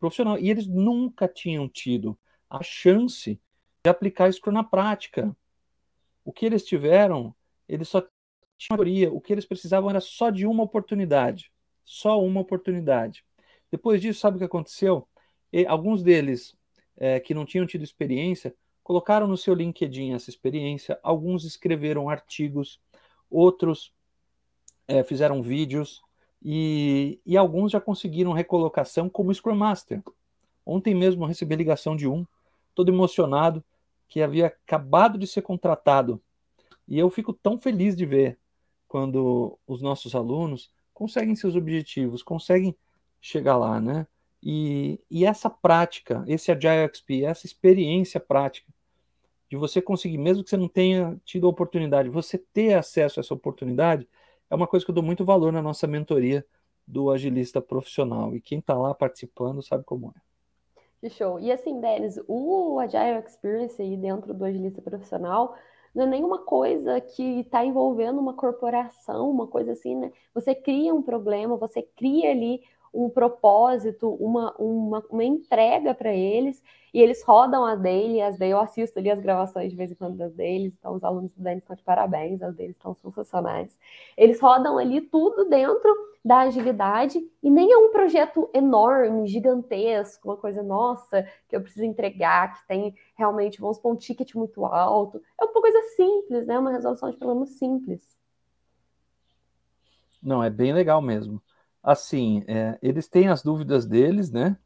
profissional. 0.00 0.40
E 0.40 0.50
eles 0.50 0.66
nunca 0.66 1.28
tinham 1.28 1.68
tido 1.68 2.18
a 2.50 2.64
chance 2.64 3.40
de 3.84 3.88
aplicar 3.88 4.28
isso 4.28 4.40
na 4.50 4.64
prática. 4.64 5.36
O 6.24 6.32
que 6.32 6.44
eles 6.44 6.64
tiveram, 6.64 7.32
eles 7.68 7.86
só 7.86 8.00
tinham 8.58 8.76
teoria. 8.76 9.12
O 9.12 9.20
que 9.20 9.32
eles 9.32 9.46
precisavam 9.46 9.88
era 9.88 10.00
só 10.00 10.30
de 10.30 10.48
uma 10.48 10.64
oportunidade. 10.64 11.52
Só 11.84 12.20
uma 12.20 12.40
oportunidade. 12.40 13.24
Depois 13.70 14.02
disso, 14.02 14.18
sabe 14.18 14.34
o 14.34 14.38
que 14.40 14.44
aconteceu? 14.44 15.06
E 15.52 15.66
alguns 15.66 16.02
deles 16.02 16.56
é, 16.96 17.20
que 17.20 17.34
não 17.34 17.44
tinham 17.44 17.66
tido 17.66 17.84
experiência 17.84 18.54
colocaram 18.82 19.26
no 19.26 19.36
seu 19.36 19.54
LinkedIn 19.54 20.12
essa 20.12 20.28
experiência, 20.28 20.98
alguns 21.02 21.44
escreveram 21.44 22.08
artigos, 22.08 22.80
outros 23.30 23.92
é, 24.88 25.02
fizeram 25.04 25.42
vídeos 25.42 26.02
e, 26.44 27.20
e, 27.24 27.36
alguns 27.36 27.70
já 27.70 27.80
conseguiram 27.80 28.32
recolocação 28.32 29.08
como 29.08 29.32
Scrum 29.32 29.54
Master. 29.54 30.02
Ontem 30.66 30.94
mesmo 30.94 31.24
recebi 31.24 31.54
ligação 31.54 31.94
de 31.94 32.08
um, 32.08 32.26
todo 32.74 32.90
emocionado, 32.90 33.62
que 34.08 34.20
havia 34.20 34.46
acabado 34.46 35.16
de 35.16 35.26
ser 35.26 35.42
contratado. 35.42 36.20
E 36.88 36.98
eu 36.98 37.08
fico 37.08 37.32
tão 37.32 37.58
feliz 37.58 37.96
de 37.96 38.04
ver 38.04 38.38
quando 38.88 39.58
os 39.66 39.80
nossos 39.80 40.14
alunos 40.14 40.70
conseguem 40.92 41.34
seus 41.36 41.54
objetivos, 41.56 42.22
conseguem 42.22 42.76
chegar 43.20 43.56
lá, 43.56 43.80
né? 43.80 44.06
E, 44.42 44.98
e 45.10 45.24
essa 45.24 45.48
prática, 45.48 46.24
esse 46.26 46.50
Agile 46.50 46.88
XP, 46.92 47.24
essa 47.24 47.46
experiência 47.46 48.18
prática, 48.18 48.72
de 49.48 49.56
você 49.56 49.80
conseguir, 49.82 50.18
mesmo 50.18 50.42
que 50.42 50.50
você 50.50 50.56
não 50.56 50.68
tenha 50.68 51.20
tido 51.24 51.46
a 51.46 51.50
oportunidade, 51.50 52.08
você 52.08 52.38
ter 52.38 52.74
acesso 52.74 53.20
a 53.20 53.22
essa 53.22 53.34
oportunidade, 53.34 54.08
é 54.50 54.54
uma 54.54 54.66
coisa 54.66 54.84
que 54.84 54.90
eu 54.90 54.94
dou 54.94 55.04
muito 55.04 55.24
valor 55.24 55.52
na 55.52 55.62
nossa 55.62 55.86
mentoria 55.86 56.44
do 56.86 57.10
agilista 57.10 57.60
profissional. 57.60 58.34
E 58.34 58.40
quem 58.40 58.58
está 58.58 58.74
lá 58.74 58.94
participando 58.94 59.62
sabe 59.62 59.84
como 59.84 60.12
é. 60.16 60.20
Que 61.00 61.10
show. 61.10 61.38
E 61.38 61.50
assim, 61.52 61.80
Denis, 61.80 62.18
o 62.26 62.78
Agile 62.78 63.24
Experience 63.26 63.80
aí 63.80 63.96
dentro 63.96 64.32
do 64.32 64.44
agilista 64.44 64.80
profissional 64.80 65.56
não 65.94 66.04
é 66.04 66.06
nenhuma 66.06 66.38
coisa 66.38 67.00
que 67.00 67.40
está 67.40 67.64
envolvendo 67.64 68.18
uma 68.18 68.34
corporação, 68.34 69.30
uma 69.30 69.46
coisa 69.46 69.72
assim, 69.72 69.94
né? 69.94 70.12
Você 70.34 70.54
cria 70.54 70.94
um 70.94 71.02
problema, 71.02 71.56
você 71.56 71.82
cria 71.82 72.30
ali 72.30 72.62
um 72.92 73.08
propósito, 73.08 74.08
uma, 74.14 74.54
uma, 74.58 75.04
uma 75.10 75.24
entrega 75.24 75.94
para 75.94 76.12
eles, 76.12 76.62
e 76.92 77.00
eles 77.00 77.22
rodam 77.22 77.64
a 77.64 77.74
daily, 77.74 78.20
as 78.20 78.36
daily, 78.36 78.52
eu 78.52 78.60
assisto 78.60 78.98
ali 78.98 79.10
as 79.10 79.18
gravações 79.18 79.70
de 79.70 79.76
vez 79.76 79.90
em 79.90 79.94
quando 79.94 80.16
das 80.16 80.34
deles, 80.34 80.74
então 80.78 80.94
os 80.94 81.02
alunos 81.02 81.32
do 81.32 81.42
Denis 81.42 81.62
estão 81.62 81.74
de 81.74 81.82
parabéns, 81.82 82.42
as 82.42 82.54
deles 82.54 82.76
estão 82.76 82.94
sensacionais. 82.94 83.78
Eles 84.16 84.40
rodam 84.40 84.76
ali 84.76 85.00
tudo 85.00 85.46
dentro 85.46 85.90
da 86.24 86.40
agilidade, 86.40 87.18
e 87.42 87.50
nem 87.50 87.72
é 87.72 87.76
um 87.76 87.90
projeto 87.90 88.48
enorme, 88.54 89.26
gigantesco, 89.26 90.28
uma 90.28 90.36
coisa 90.36 90.62
nossa, 90.62 91.26
que 91.48 91.56
eu 91.56 91.60
preciso 91.60 91.84
entregar, 91.84 92.54
que 92.54 92.66
tem 92.68 92.94
realmente, 93.16 93.60
vamos 93.60 93.76
supor, 93.76 93.92
um 93.92 93.96
ticket 93.96 94.34
muito 94.34 94.64
alto. 94.64 95.20
É 95.40 95.44
uma 95.44 95.60
coisa 95.60 95.82
simples, 95.96 96.46
né? 96.46 96.58
Uma 96.58 96.70
resolução 96.70 97.10
de 97.10 97.16
problemas 97.16 97.50
simples. 97.50 98.16
Não, 100.22 100.44
é 100.44 100.48
bem 100.48 100.72
legal 100.72 101.02
mesmo. 101.02 101.42
Assim, 101.82 102.44
é, 102.46 102.78
eles 102.80 103.08
têm 103.08 103.28
as 103.28 103.42
dúvidas 103.42 103.86
deles, 103.86 104.30
né? 104.30 104.56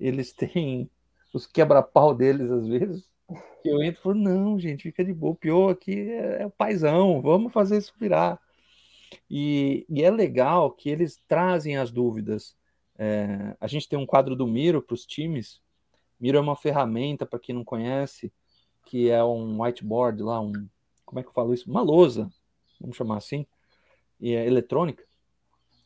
Eles 0.00 0.32
têm 0.34 0.90
os 1.32 1.46
quebra-pau 1.46 2.14
deles 2.14 2.50
às 2.50 2.66
vezes. 2.66 3.08
Eu 3.64 3.82
entro 3.82 4.00
e 4.00 4.02
falo, 4.02 4.14
não, 4.14 4.58
gente, 4.58 4.84
fica 4.84 5.04
de 5.04 5.12
boa. 5.12 5.32
O 5.32 5.36
pior 5.36 5.70
aqui 5.70 6.10
é, 6.10 6.42
é 6.42 6.46
o 6.46 6.50
paizão, 6.50 7.20
vamos 7.20 7.52
fazer 7.52 7.76
isso 7.76 7.92
virar. 7.98 8.40
E, 9.30 9.86
e 9.88 10.02
é 10.02 10.10
legal 10.10 10.70
que 10.70 10.88
eles 10.88 11.20
trazem 11.28 11.76
as 11.76 11.90
dúvidas. 11.90 12.56
É, 12.96 13.56
a 13.60 13.66
gente 13.66 13.88
tem 13.88 13.98
um 13.98 14.06
quadro 14.06 14.34
do 14.34 14.46
Miro 14.46 14.82
para 14.82 14.94
os 14.94 15.06
times. 15.06 15.60
Miro 16.18 16.38
é 16.38 16.40
uma 16.40 16.56
ferramenta, 16.56 17.26
para 17.26 17.38
quem 17.38 17.54
não 17.54 17.64
conhece, 17.64 18.32
que 18.86 19.10
é 19.10 19.22
um 19.22 19.62
whiteboard 19.62 20.22
lá, 20.22 20.40
um. 20.40 20.52
Como 21.04 21.20
é 21.20 21.22
que 21.22 21.28
eu 21.28 21.32
falo 21.32 21.54
isso? 21.54 21.70
Uma 21.70 21.80
lousa, 21.80 22.30
vamos 22.80 22.96
chamar 22.96 23.16
assim, 23.16 23.46
e 24.20 24.34
é 24.34 24.46
eletrônica. 24.46 25.07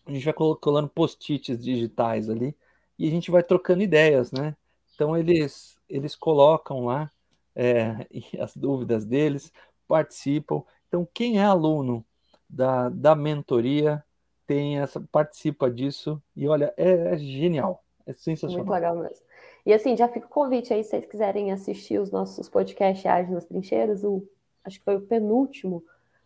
A 0.06 0.12
gente 0.12 0.24
vai 0.24 0.34
colando 0.34 0.88
post-its 0.88 1.58
digitais 1.58 2.28
ali 2.28 2.56
e 2.98 3.06
a 3.06 3.10
gente 3.10 3.30
vai 3.30 3.42
trocando 3.42 3.82
ideias, 3.82 4.32
né? 4.32 4.56
Então 4.94 5.16
eles, 5.16 5.76
eles 5.88 6.14
colocam 6.14 6.84
lá 6.86 7.10
é, 7.54 8.06
as 8.40 8.56
dúvidas 8.56 9.04
deles, 9.04 9.52
participam. 9.86 10.62
Então, 10.88 11.06
quem 11.12 11.38
é 11.38 11.44
aluno 11.44 12.04
da, 12.48 12.88
da 12.88 13.14
mentoria 13.14 14.02
tem 14.46 14.80
essa, 14.80 15.00
participa 15.00 15.70
disso 15.70 16.22
e 16.36 16.46
olha, 16.48 16.72
é, 16.76 17.14
é 17.14 17.16
genial, 17.16 17.82
é 18.06 18.12
sensacional. 18.12 18.64
Muito 18.64 18.72
legal 18.72 18.96
mesmo. 18.96 19.24
E 19.64 19.72
assim, 19.72 19.96
já 19.96 20.08
fica 20.08 20.26
o 20.26 20.28
convite 20.28 20.74
aí, 20.74 20.82
se 20.82 20.90
vocês 20.90 21.06
quiserem 21.06 21.52
assistir 21.52 21.98
os 21.98 22.10
nossos 22.10 22.48
podcasts 22.48 23.06
Ágil 23.06 23.34
nas 23.34 23.44
Trincheiras, 23.44 24.02
o, 24.02 24.22
acho 24.64 24.78
que 24.78 24.84
foi 24.84 24.96
o 24.96 25.00
penúltimo, 25.00 25.84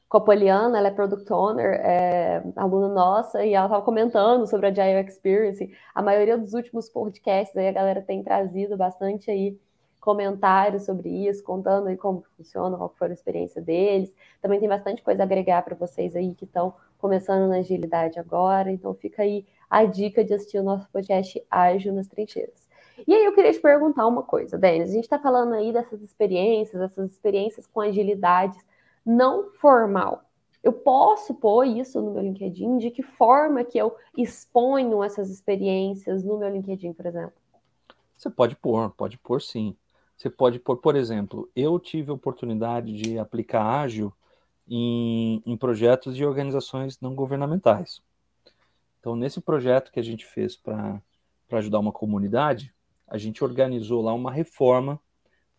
com 0.08 0.18
a 0.18 0.20
Poliana, 0.20 0.78
ela 0.78 0.88
é 0.88 0.90
product 0.90 1.32
owner, 1.32 1.80
é 1.82 2.42
aluna 2.54 2.88
nossa, 2.88 3.44
e 3.44 3.54
ela 3.54 3.66
estava 3.66 3.84
comentando 3.84 4.46
sobre 4.46 4.66
a 4.66 4.70
Agile 4.70 5.08
Experience. 5.08 5.70
A 5.94 6.00
maioria 6.00 6.38
dos 6.38 6.54
últimos 6.54 6.88
podcasts 6.88 7.56
aí 7.56 7.68
a 7.68 7.72
galera 7.72 8.00
tem 8.00 8.22
trazido 8.22 8.76
bastante 8.76 9.30
aí 9.30 9.58
comentários 10.00 10.84
sobre 10.84 11.08
isso, 11.08 11.42
contando 11.42 11.88
aí 11.88 11.96
como 11.96 12.24
funciona, 12.36 12.76
qual 12.76 12.94
foi 12.96 13.08
a 13.08 13.12
experiência 13.12 13.60
deles. 13.60 14.14
Também 14.40 14.60
tem 14.60 14.68
bastante 14.68 15.02
coisa 15.02 15.22
a 15.22 15.24
agregar 15.24 15.62
para 15.62 15.74
vocês 15.74 16.14
aí 16.14 16.32
que 16.34 16.44
estão 16.44 16.74
começando 16.98 17.48
na 17.48 17.56
agilidade 17.56 18.16
agora. 18.16 18.70
Então 18.70 18.94
fica 18.94 19.22
aí 19.22 19.44
a 19.68 19.84
dica 19.84 20.24
de 20.24 20.32
assistir 20.32 20.60
o 20.60 20.62
nosso 20.62 20.88
podcast 20.92 21.44
Ágil 21.50 21.92
nas 21.92 22.06
Trincheiras. 22.06 22.68
E 23.06 23.12
aí 23.12 23.24
eu 23.24 23.34
queria 23.34 23.52
te 23.52 23.58
perguntar 23.58 24.06
uma 24.06 24.22
coisa, 24.22 24.56
Denis. 24.56 24.90
A 24.90 24.92
gente 24.92 25.04
está 25.04 25.18
falando 25.18 25.54
aí 25.54 25.72
dessas 25.72 26.00
experiências, 26.00 26.80
essas 26.80 27.10
experiências 27.10 27.66
com 27.66 27.80
agilidades 27.80 28.64
não 29.06 29.52
formal. 29.52 30.24
Eu 30.62 30.72
posso 30.72 31.32
pôr 31.32 31.64
isso 31.64 32.02
no 32.02 32.10
meu 32.10 32.22
LinkedIn? 32.24 32.78
De 32.78 32.90
que 32.90 33.02
forma 33.02 33.62
que 33.62 33.78
eu 33.78 33.94
exponho 34.16 35.04
essas 35.04 35.30
experiências 35.30 36.24
no 36.24 36.36
meu 36.36 36.48
LinkedIn, 36.48 36.92
por 36.92 37.06
exemplo? 37.06 37.34
Você 38.16 38.28
pode 38.28 38.56
pôr, 38.56 38.90
pode 38.90 39.16
pôr 39.18 39.40
sim. 39.40 39.76
Você 40.16 40.28
pode 40.28 40.58
pôr, 40.58 40.78
por 40.78 40.96
exemplo, 40.96 41.48
eu 41.54 41.78
tive 41.78 42.10
a 42.10 42.14
oportunidade 42.14 42.92
de 42.94 43.16
aplicar 43.16 43.62
ágil 43.62 44.12
em, 44.66 45.40
em 45.46 45.56
projetos 45.56 46.16
de 46.16 46.24
organizações 46.24 47.00
não 47.00 47.14
governamentais. 47.14 48.02
Então, 48.98 49.14
nesse 49.14 49.40
projeto 49.40 49.92
que 49.92 50.00
a 50.00 50.02
gente 50.02 50.26
fez 50.26 50.56
para 50.56 51.00
ajudar 51.52 51.78
uma 51.78 51.92
comunidade, 51.92 52.74
a 53.06 53.16
gente 53.18 53.44
organizou 53.44 54.02
lá 54.02 54.12
uma 54.12 54.32
reforma 54.32 54.98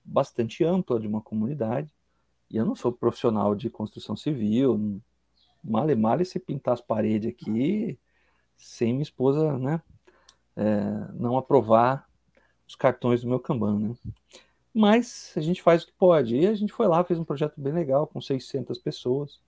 bastante 0.03 0.65
ampla 0.65 0.99
de 0.99 1.07
uma 1.07 1.21
comunidade 1.21 1.96
e 2.49 2.57
eu 2.57 2.65
não 2.65 2.75
sou 2.75 2.91
profissional 2.91 3.55
de 3.55 3.69
construção 3.69 4.15
civil, 4.15 5.01
male 5.63 5.95
male 5.95 6.25
se 6.25 6.39
pintar 6.39 6.73
as 6.73 6.81
paredes 6.81 7.29
aqui, 7.29 7.99
sem 8.55 8.93
minha 8.93 9.03
esposa, 9.03 9.57
né, 9.57 9.81
é, 10.55 11.11
não 11.13 11.37
aprovar 11.37 12.07
os 12.67 12.75
cartões 12.75 13.21
do 13.21 13.27
meu 13.27 13.39
Kanban, 13.39 13.79
né. 13.79 13.95
Mas 14.73 15.33
a 15.35 15.41
gente 15.41 15.63
faz 15.63 15.81
o 15.81 15.87
que 15.87 15.93
pode. 15.93 16.35
E 16.35 16.45
a 16.45 16.53
gente 16.53 16.71
foi 16.71 16.87
lá, 16.87 17.03
fez 17.03 17.19
um 17.19 17.23
projeto 17.23 17.59
bem 17.59 17.73
legal, 17.73 18.05
com 18.05 18.21
600 18.21 18.77
pessoas. 18.77 19.39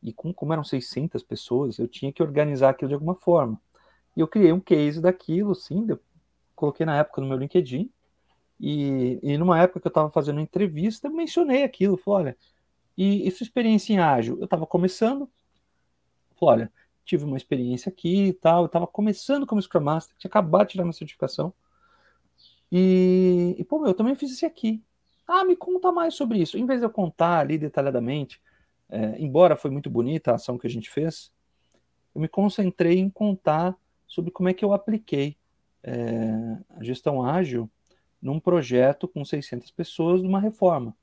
E 0.00 0.12
com, 0.12 0.32
como 0.32 0.52
eram 0.52 0.62
600 0.62 1.24
pessoas, 1.24 1.78
eu 1.78 1.88
tinha 1.88 2.12
que 2.12 2.22
organizar 2.22 2.70
aquilo 2.70 2.88
de 2.88 2.94
alguma 2.94 3.16
forma. 3.16 3.60
E 4.16 4.20
eu 4.20 4.28
criei 4.28 4.52
um 4.52 4.60
case 4.60 5.00
daquilo, 5.00 5.56
sim, 5.56 5.88
coloquei 6.54 6.86
na 6.86 6.96
época 6.98 7.20
no 7.20 7.26
meu 7.26 7.36
LinkedIn, 7.36 7.90
e, 8.60 9.18
e 9.22 9.38
numa 9.38 9.60
época 9.60 9.80
que 9.80 9.86
eu 9.86 9.90
estava 9.90 10.10
fazendo 10.10 10.40
entrevista, 10.40 11.06
eu 11.06 11.12
mencionei 11.12 11.62
aquilo. 11.62 11.96
Falei, 11.96 12.26
olha, 12.26 12.36
e, 12.96 13.26
e 13.26 13.30
sua 13.30 13.44
experiência 13.44 13.92
em 13.92 13.98
ágil? 13.98 14.36
Eu 14.38 14.44
estava 14.44 14.66
começando. 14.66 15.30
Falei, 16.38 16.64
olha, 16.64 16.72
tive 17.04 17.24
uma 17.24 17.36
experiência 17.36 17.90
aqui 17.90 18.26
e 18.26 18.32
tal. 18.32 18.62
Eu 18.62 18.66
estava 18.66 18.86
começando 18.86 19.46
como 19.46 19.62
Scrum 19.62 19.80
Master, 19.80 20.16
tinha 20.18 20.28
acabado 20.28 20.66
de 20.66 20.72
tirar 20.72 20.84
minha 20.84 20.92
certificação. 20.92 21.52
E, 22.70 23.54
e, 23.58 23.64
pô, 23.64 23.78
meu, 23.78 23.88
eu 23.88 23.94
também 23.94 24.14
fiz 24.14 24.32
isso 24.32 24.44
aqui. 24.44 24.82
Ah, 25.26 25.44
me 25.44 25.56
conta 25.56 25.92
mais 25.92 26.14
sobre 26.14 26.38
isso. 26.38 26.58
Em 26.58 26.66
vez 26.66 26.80
de 26.80 26.86
eu 26.86 26.90
contar 26.90 27.38
ali 27.38 27.56
detalhadamente, 27.58 28.40
é, 28.90 29.16
embora 29.18 29.56
foi 29.56 29.70
muito 29.70 29.88
bonita 29.88 30.32
a 30.32 30.34
ação 30.34 30.58
que 30.58 30.66
a 30.66 30.70
gente 30.70 30.90
fez, 30.90 31.30
eu 32.14 32.20
me 32.20 32.28
concentrei 32.28 32.98
em 32.98 33.08
contar 33.10 33.76
sobre 34.06 34.30
como 34.30 34.48
é 34.48 34.54
que 34.54 34.64
eu 34.64 34.72
apliquei 34.72 35.36
é, 35.82 36.58
a 36.70 36.82
gestão 36.82 37.24
ágil 37.24 37.70
num 38.20 38.40
projeto 38.40 39.06
com 39.06 39.24
600 39.24 39.70
pessoas 39.70 40.22
numa 40.22 40.40
reforma. 40.40 40.96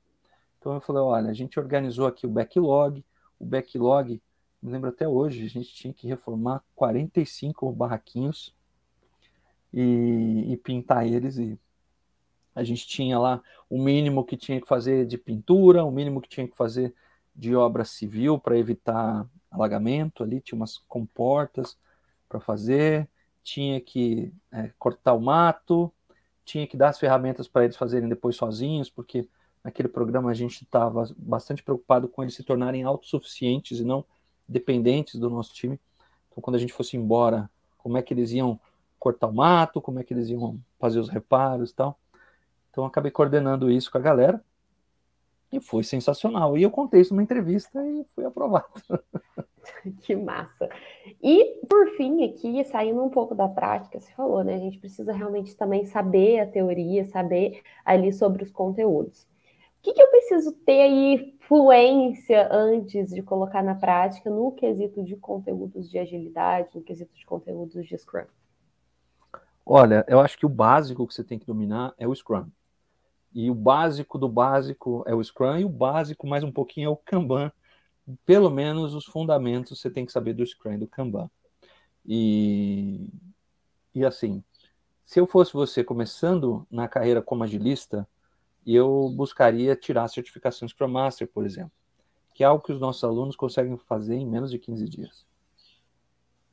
Então 0.58 0.74
eu 0.74 0.80
falei, 0.80 1.02
olha, 1.02 1.30
a 1.30 1.34
gente 1.34 1.58
organizou 1.58 2.06
aqui 2.06 2.26
o 2.26 2.30
backlog, 2.30 3.04
o 3.38 3.44
backlog, 3.44 4.20
me 4.62 4.72
lembro 4.72 4.90
até 4.90 5.06
hoje, 5.06 5.44
a 5.44 5.48
gente 5.48 5.72
tinha 5.74 5.94
que 5.94 6.08
reformar 6.08 6.62
45 6.74 7.70
barraquinhos 7.72 8.54
e, 9.72 10.52
e 10.52 10.56
pintar 10.56 11.06
eles. 11.06 11.38
E 11.38 11.58
a 12.54 12.64
gente 12.64 12.86
tinha 12.86 13.18
lá 13.18 13.42
o 13.68 13.80
mínimo 13.80 14.24
que 14.24 14.36
tinha 14.36 14.60
que 14.60 14.66
fazer 14.66 15.06
de 15.06 15.18
pintura, 15.18 15.84
o 15.84 15.90
mínimo 15.90 16.20
que 16.20 16.28
tinha 16.28 16.48
que 16.48 16.56
fazer 16.56 16.94
de 17.34 17.54
obra 17.54 17.84
civil 17.84 18.38
para 18.38 18.58
evitar 18.58 19.28
alagamento. 19.50 20.22
Ali, 20.22 20.40
tinha 20.40 20.56
umas 20.56 20.78
comportas 20.78 21.78
para 22.28 22.40
fazer, 22.40 23.08
tinha 23.42 23.80
que 23.80 24.32
é, 24.50 24.72
cortar 24.78 25.12
o 25.12 25.20
mato, 25.20 25.92
tinha 26.46 26.66
que 26.66 26.76
dar 26.76 26.90
as 26.90 26.98
ferramentas 26.98 27.48
para 27.48 27.64
eles 27.64 27.76
fazerem 27.76 28.08
depois 28.08 28.36
sozinhos, 28.36 28.88
porque 28.88 29.28
naquele 29.62 29.88
programa 29.88 30.30
a 30.30 30.34
gente 30.34 30.62
estava 30.62 31.12
bastante 31.18 31.62
preocupado 31.62 32.08
com 32.08 32.22
eles 32.22 32.34
se 32.34 32.44
tornarem 32.44 32.84
autossuficientes 32.84 33.80
e 33.80 33.84
não 33.84 34.04
dependentes 34.48 35.18
do 35.18 35.28
nosso 35.28 35.52
time. 35.52 35.78
Então, 36.30 36.40
quando 36.40 36.54
a 36.54 36.58
gente 36.58 36.72
fosse 36.72 36.96
embora, 36.96 37.50
como 37.76 37.98
é 37.98 38.02
que 38.02 38.14
eles 38.14 38.30
iam 38.30 38.58
cortar 38.98 39.26
o 39.26 39.34
mato, 39.34 39.80
como 39.80 39.98
é 39.98 40.04
que 40.04 40.14
eles 40.14 40.28
iam 40.28 40.58
fazer 40.78 41.00
os 41.00 41.08
reparos 41.08 41.70
e 41.70 41.74
tal. 41.74 41.98
Então, 42.70 42.84
acabei 42.84 43.10
coordenando 43.10 43.70
isso 43.70 43.90
com 43.90 43.98
a 43.98 44.00
galera 44.00 44.42
e 45.50 45.60
foi 45.60 45.82
sensacional. 45.82 46.56
E 46.56 46.62
eu 46.62 46.70
contei 46.70 47.00
isso 47.00 47.12
numa 47.12 47.22
entrevista 47.22 47.84
e 47.84 48.06
fui 48.14 48.24
aprovado. 48.24 48.66
Que 50.02 50.14
massa. 50.14 50.68
E, 51.22 51.60
por 51.68 51.96
fim, 51.96 52.24
aqui, 52.24 52.64
saindo 52.64 53.02
um 53.02 53.10
pouco 53.10 53.34
da 53.34 53.48
prática, 53.48 54.00
você 54.00 54.12
falou, 54.12 54.42
né? 54.42 54.54
A 54.54 54.58
gente 54.58 54.78
precisa 54.78 55.12
realmente 55.12 55.56
também 55.56 55.84
saber 55.84 56.40
a 56.40 56.46
teoria, 56.46 57.04
saber 57.06 57.62
ali 57.84 58.12
sobre 58.12 58.42
os 58.42 58.50
conteúdos. 58.50 59.24
O 59.24 59.82
que, 59.82 59.92
que 59.92 60.02
eu 60.02 60.08
preciso 60.08 60.52
ter 60.52 60.82
aí 60.82 61.36
fluência 61.46 62.48
antes 62.50 63.10
de 63.10 63.22
colocar 63.22 63.62
na 63.62 63.76
prática 63.76 64.28
no 64.28 64.50
quesito 64.52 65.02
de 65.04 65.14
conteúdos 65.16 65.88
de 65.88 65.98
agilidade, 65.98 66.70
no 66.74 66.82
quesito 66.82 67.14
de 67.14 67.24
conteúdos 67.24 67.86
de 67.86 67.96
Scrum? 67.96 68.26
Olha, 69.64 70.04
eu 70.08 70.20
acho 70.20 70.36
que 70.38 70.46
o 70.46 70.48
básico 70.48 71.06
que 71.06 71.14
você 71.14 71.22
tem 71.22 71.38
que 71.38 71.46
dominar 71.46 71.94
é 71.98 72.06
o 72.06 72.14
Scrum. 72.14 72.46
E 73.32 73.50
o 73.50 73.54
básico 73.54 74.18
do 74.18 74.28
básico 74.28 75.04
é 75.06 75.14
o 75.14 75.22
Scrum, 75.22 75.58
e 75.58 75.64
o 75.64 75.68
básico 75.68 76.26
mais 76.26 76.42
um 76.42 76.50
pouquinho 76.50 76.86
é 76.86 76.90
o 76.90 76.96
Kanban, 76.96 77.52
pelo 78.24 78.50
menos 78.50 78.94
os 78.94 79.04
fundamentos 79.04 79.78
você 79.78 79.90
tem 79.90 80.06
que 80.06 80.12
saber 80.12 80.32
do 80.34 80.46
Scrum 80.46 80.74
e 80.74 80.78
do 80.78 80.86
Kanban. 80.86 81.30
E, 82.04 83.08
e 83.94 84.04
assim, 84.04 84.42
se 85.04 85.18
eu 85.20 85.26
fosse 85.26 85.52
você 85.52 85.82
começando 85.82 86.66
na 86.70 86.88
carreira 86.88 87.20
como 87.20 87.44
agilista, 87.44 88.08
eu 88.66 89.08
buscaria 89.14 89.76
tirar 89.76 90.04
a 90.04 90.08
certificação 90.08 90.68
Scrum 90.68 90.88
Master, 90.88 91.28
por 91.28 91.44
exemplo, 91.44 91.72
que 92.34 92.42
é 92.42 92.46
algo 92.46 92.64
que 92.64 92.72
os 92.72 92.80
nossos 92.80 93.04
alunos 93.04 93.36
conseguem 93.36 93.76
fazer 93.76 94.16
em 94.16 94.26
menos 94.26 94.50
de 94.50 94.58
15 94.58 94.88
dias. 94.88 95.26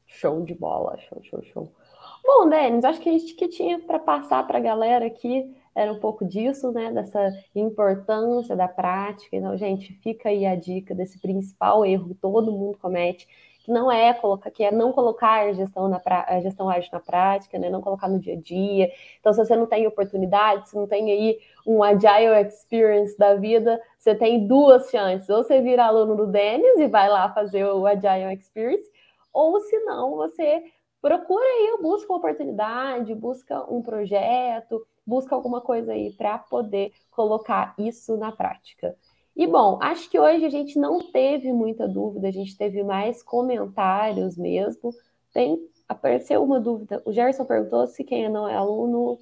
Show 0.06 0.44
de 0.44 0.54
bola, 0.54 0.98
show, 0.98 1.22
show, 1.24 1.44
show. 1.44 1.76
Bom, 2.24 2.48
Denis, 2.48 2.86
acho 2.86 3.02
que 3.02 3.10
a 3.10 3.12
gente 3.12 3.34
que 3.34 3.48
tinha 3.48 3.80
para 3.80 4.00
passar 4.00 4.46
para 4.46 4.60
a 4.60 4.62
galera 4.62 5.06
aqui 5.06 5.56
era 5.76 5.92
um 5.92 6.00
pouco 6.00 6.26
disso, 6.26 6.72
né? 6.72 6.92
Dessa 6.92 7.32
importância 7.56 8.56
da 8.56 8.68
prática. 8.68 9.36
Então, 9.36 9.56
gente, 9.58 9.94
fica 10.02 10.30
aí 10.30 10.46
a 10.46 10.56
dica 10.56 10.94
desse 10.94 11.20
principal 11.20 11.86
erro 11.86 12.10
que 12.10 12.16
todo 12.16 12.52
mundo 12.52 12.78
comete, 12.78 13.28
que 13.60 13.72
não 13.72 13.92
é 13.92 14.14
colocar, 14.14 14.52
que 14.52 14.64
é 14.64 14.72
não 14.72 14.92
colocar 14.92 15.46
a 15.46 15.54
gestão, 15.54 15.88
na 15.88 16.00
pra, 16.00 16.26
a 16.28 16.42
gestão 16.42 16.70
ágil 16.70 16.90
na 16.92 17.00
prática, 17.00 17.58
né? 17.58 17.70
Não 17.70 17.82
colocar 17.82 18.08
no 18.08 18.20
dia 18.20 18.34
a 18.34 18.40
dia. 18.40 18.92
Então, 19.20 19.34
se 19.34 19.44
você 19.44 19.56
não 19.56 19.66
tem 19.66 19.88
oportunidade, 19.88 20.70
se 20.70 20.76
não 20.76 20.86
tem 20.88 21.12
aí 21.12 21.40
um 21.66 21.82
agile 21.82 22.48
experience 22.48 23.18
da 23.18 23.36
vida, 23.36 23.82
você 23.98 24.14
tem 24.14 24.48
duas 24.48 24.90
chances. 24.90 25.30
Ou 25.30 25.44
você 25.44 25.62
vira 25.62 25.86
aluno 25.86 26.16
do 26.16 26.28
Denis 26.28 26.80
e 26.80 26.88
vai 26.88 27.10
lá 27.10 27.34
fazer 27.34 27.66
o 27.66 27.88
agile 27.88 28.34
experience, 28.34 28.92
ou 29.32 29.60
se 29.62 29.80
não, 29.80 30.16
você 30.16 30.64
procura 31.02 31.44
aí, 31.44 31.78
busca 31.82 32.12
uma 32.12 32.20
oportunidade, 32.20 33.16
busca 33.16 33.66
um 33.70 33.82
projeto, 33.82 34.86
busca 35.06 35.36
alguma 35.36 35.62
coisa 35.62 35.94
aí 35.94 36.12
para 36.12 36.38
poder 36.38 36.92
colocar 37.12 37.74
isso 37.78 38.18
na 38.18 38.32
prática. 38.32 38.96
E 39.36 39.48
bom, 39.48 39.80
acho 39.82 40.10
que 40.10 40.20
hoje 40.20 40.46
a 40.46 40.50
gente 40.50 40.78
não 40.78 41.00
teve 41.12 41.52
muita 41.52 41.88
dúvida, 41.88 42.28
a 42.28 42.32
gente 42.32 42.56
teve 42.56 42.84
mais 42.84 43.24
comentários 43.24 44.38
mesmo. 44.38 44.94
Tem 45.34 45.60
apareceu 45.88 46.44
uma 46.44 46.60
dúvida. 46.60 47.02
O 47.06 47.12
Gerson 47.12 47.46
perguntou 47.46 47.86
se 47.88 48.04
quem 48.04 48.30
não 48.30 48.48
é 48.48 48.56
aluno 48.56 49.18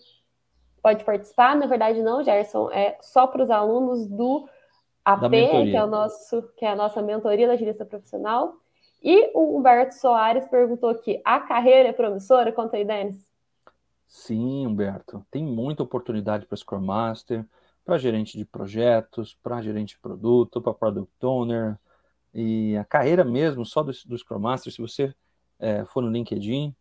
pode 0.82 1.04
participar. 1.04 1.56
Na 1.56 1.66
verdade, 1.66 2.02
não, 2.02 2.24
Gerson, 2.24 2.70
é 2.72 2.98
só 3.02 3.28
para 3.28 3.44
os 3.44 3.50
alunos 3.50 4.08
do 4.08 4.48
AP, 5.06 5.30
que 5.32 5.76
é, 5.76 5.84
o 5.84 5.88
nosso, 5.88 6.44
que 6.58 6.66
é 6.66 6.70
a 6.70 6.76
nossa 6.76 7.02
mentoria 7.02 7.48
da 7.48 7.54
agilista 7.54 7.86
profissional. 7.86 8.56
E 9.04 9.32
o 9.34 9.58
Humberto 9.58 9.96
Soares 9.96 10.48
perguntou 10.48 10.90
aqui: 10.90 11.22
a 11.24 11.40
carreira 11.40 11.90
é 11.90 11.94
promissora? 11.94 12.52
Conta 12.52 12.78
aí, 12.78 12.86
Denis. 12.86 13.31
Sim, 14.12 14.68
Humberto. 14.68 15.26
Tem 15.32 15.41
muita 15.41 15.84
oportunidade 15.84 16.45
para 16.45 16.57
Scrum 16.57 16.82
Master 16.82 17.45
para 17.86 17.97
gerente 17.97 18.38
de 18.38 18.43
projetos, 18.43 19.34
para 19.41 19.62
gerente 19.62 19.91
de 19.95 19.99
produto, 19.99 20.62
para 20.62 20.74
product 20.74 21.09
owner. 21.26 21.80
E 22.34 22.76
a 22.76 22.84
carreira 22.84 23.24
mesmo, 23.24 23.66
só 23.66 23.82
do, 23.82 23.93
do 24.05 24.18
Scrum 24.18 24.38
Master, 24.38 24.72
se 24.72 24.82
você 24.82 25.16
é, 25.57 25.86
for 25.86 26.03
no 26.03 26.09
LinkedIn, 26.12 26.76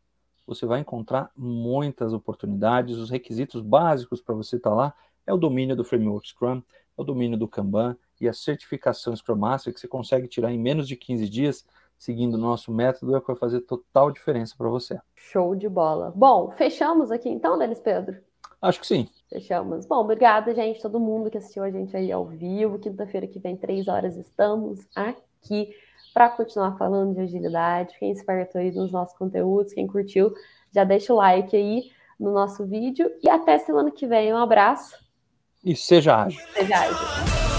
você 0.45 0.67
vai 0.67 0.81
encontrar 0.81 1.31
muitas 1.37 2.13
oportunidades. 2.13 2.97
Os 2.99 3.11
requisitos 3.11 3.63
básicos 3.63 4.21
para 4.21 4.35
você 4.35 4.57
estar 4.57 4.71
tá 4.71 4.77
lá 4.77 4.95
é 5.25 5.33
o 5.33 5.39
domínio 5.39 5.77
do 5.77 5.85
Framework 5.85 6.29
Scrum, 6.29 6.59
é 6.59 7.01
o 7.01 7.05
domínio 7.05 7.39
do 7.39 7.47
Kanban 7.47 7.97
e 8.21 8.29
a 8.29 8.33
certificação 8.33 9.15
Scrum 9.15 9.37
Master, 9.37 9.73
que 9.73 9.79
você 9.79 9.87
consegue 9.87 10.27
tirar 10.27 10.53
em 10.53 10.59
menos 10.59 10.89
de 10.89 10.97
15 10.97 11.29
dias, 11.29 11.65
seguindo 12.01 12.35
o 12.35 12.39
nosso 12.39 12.73
método, 12.73 13.15
é 13.15 13.21
que 13.21 13.27
vai 13.27 13.37
fazer 13.37 13.61
total 13.61 14.11
diferença 14.11 14.55
para 14.57 14.69
você. 14.71 14.99
Show 15.15 15.55
de 15.55 15.69
bola. 15.69 16.11
Bom, 16.17 16.51
fechamos 16.51 17.11
aqui 17.11 17.29
então, 17.29 17.59
Denis 17.59 17.79
Pedro? 17.79 18.17
Acho 18.61 18.81
que 18.81 18.87
sim. 18.87 19.07
Fechamos. 19.29 19.85
Bom, 19.85 19.97
obrigada, 19.97 20.55
gente, 20.55 20.81
todo 20.81 20.99
mundo 20.99 21.31
que 21.31 21.37
assistiu 21.37 21.63
a 21.63 21.71
gente 21.71 21.95
aí 21.95 22.11
ao 22.11 22.25
vivo. 22.25 22.79
Quinta-feira 22.79 23.27
que 23.27 23.39
vem, 23.39 23.55
três 23.55 23.87
horas, 23.87 24.17
estamos 24.17 24.81
aqui 24.97 25.75
para 26.15 26.31
continuar 26.31 26.77
falando 26.79 27.15
de 27.15 27.21
agilidade. 27.21 27.95
Quem 27.99 28.11
esperto 28.11 28.57
aí 28.57 28.73
nos 28.73 28.91
nossos 28.91 29.17
conteúdos, 29.17 29.75
quem 29.75 29.87
curtiu, 29.87 30.33
já 30.75 30.85
deixa 30.85 31.13
o 31.13 31.17
like 31.17 31.55
aí 31.55 31.91
no 32.19 32.33
nosso 32.33 32.67
vídeo. 32.67 33.11
E 33.23 33.29
até 33.29 33.59
semana 33.59 33.91
que 33.91 34.07
vem. 34.07 34.33
Um 34.33 34.39
abraço. 34.39 34.99
E 35.63 35.77
seja 35.77 36.17
ágil. 36.17 36.41
Seja 36.55 36.77
ágil. 36.77 37.50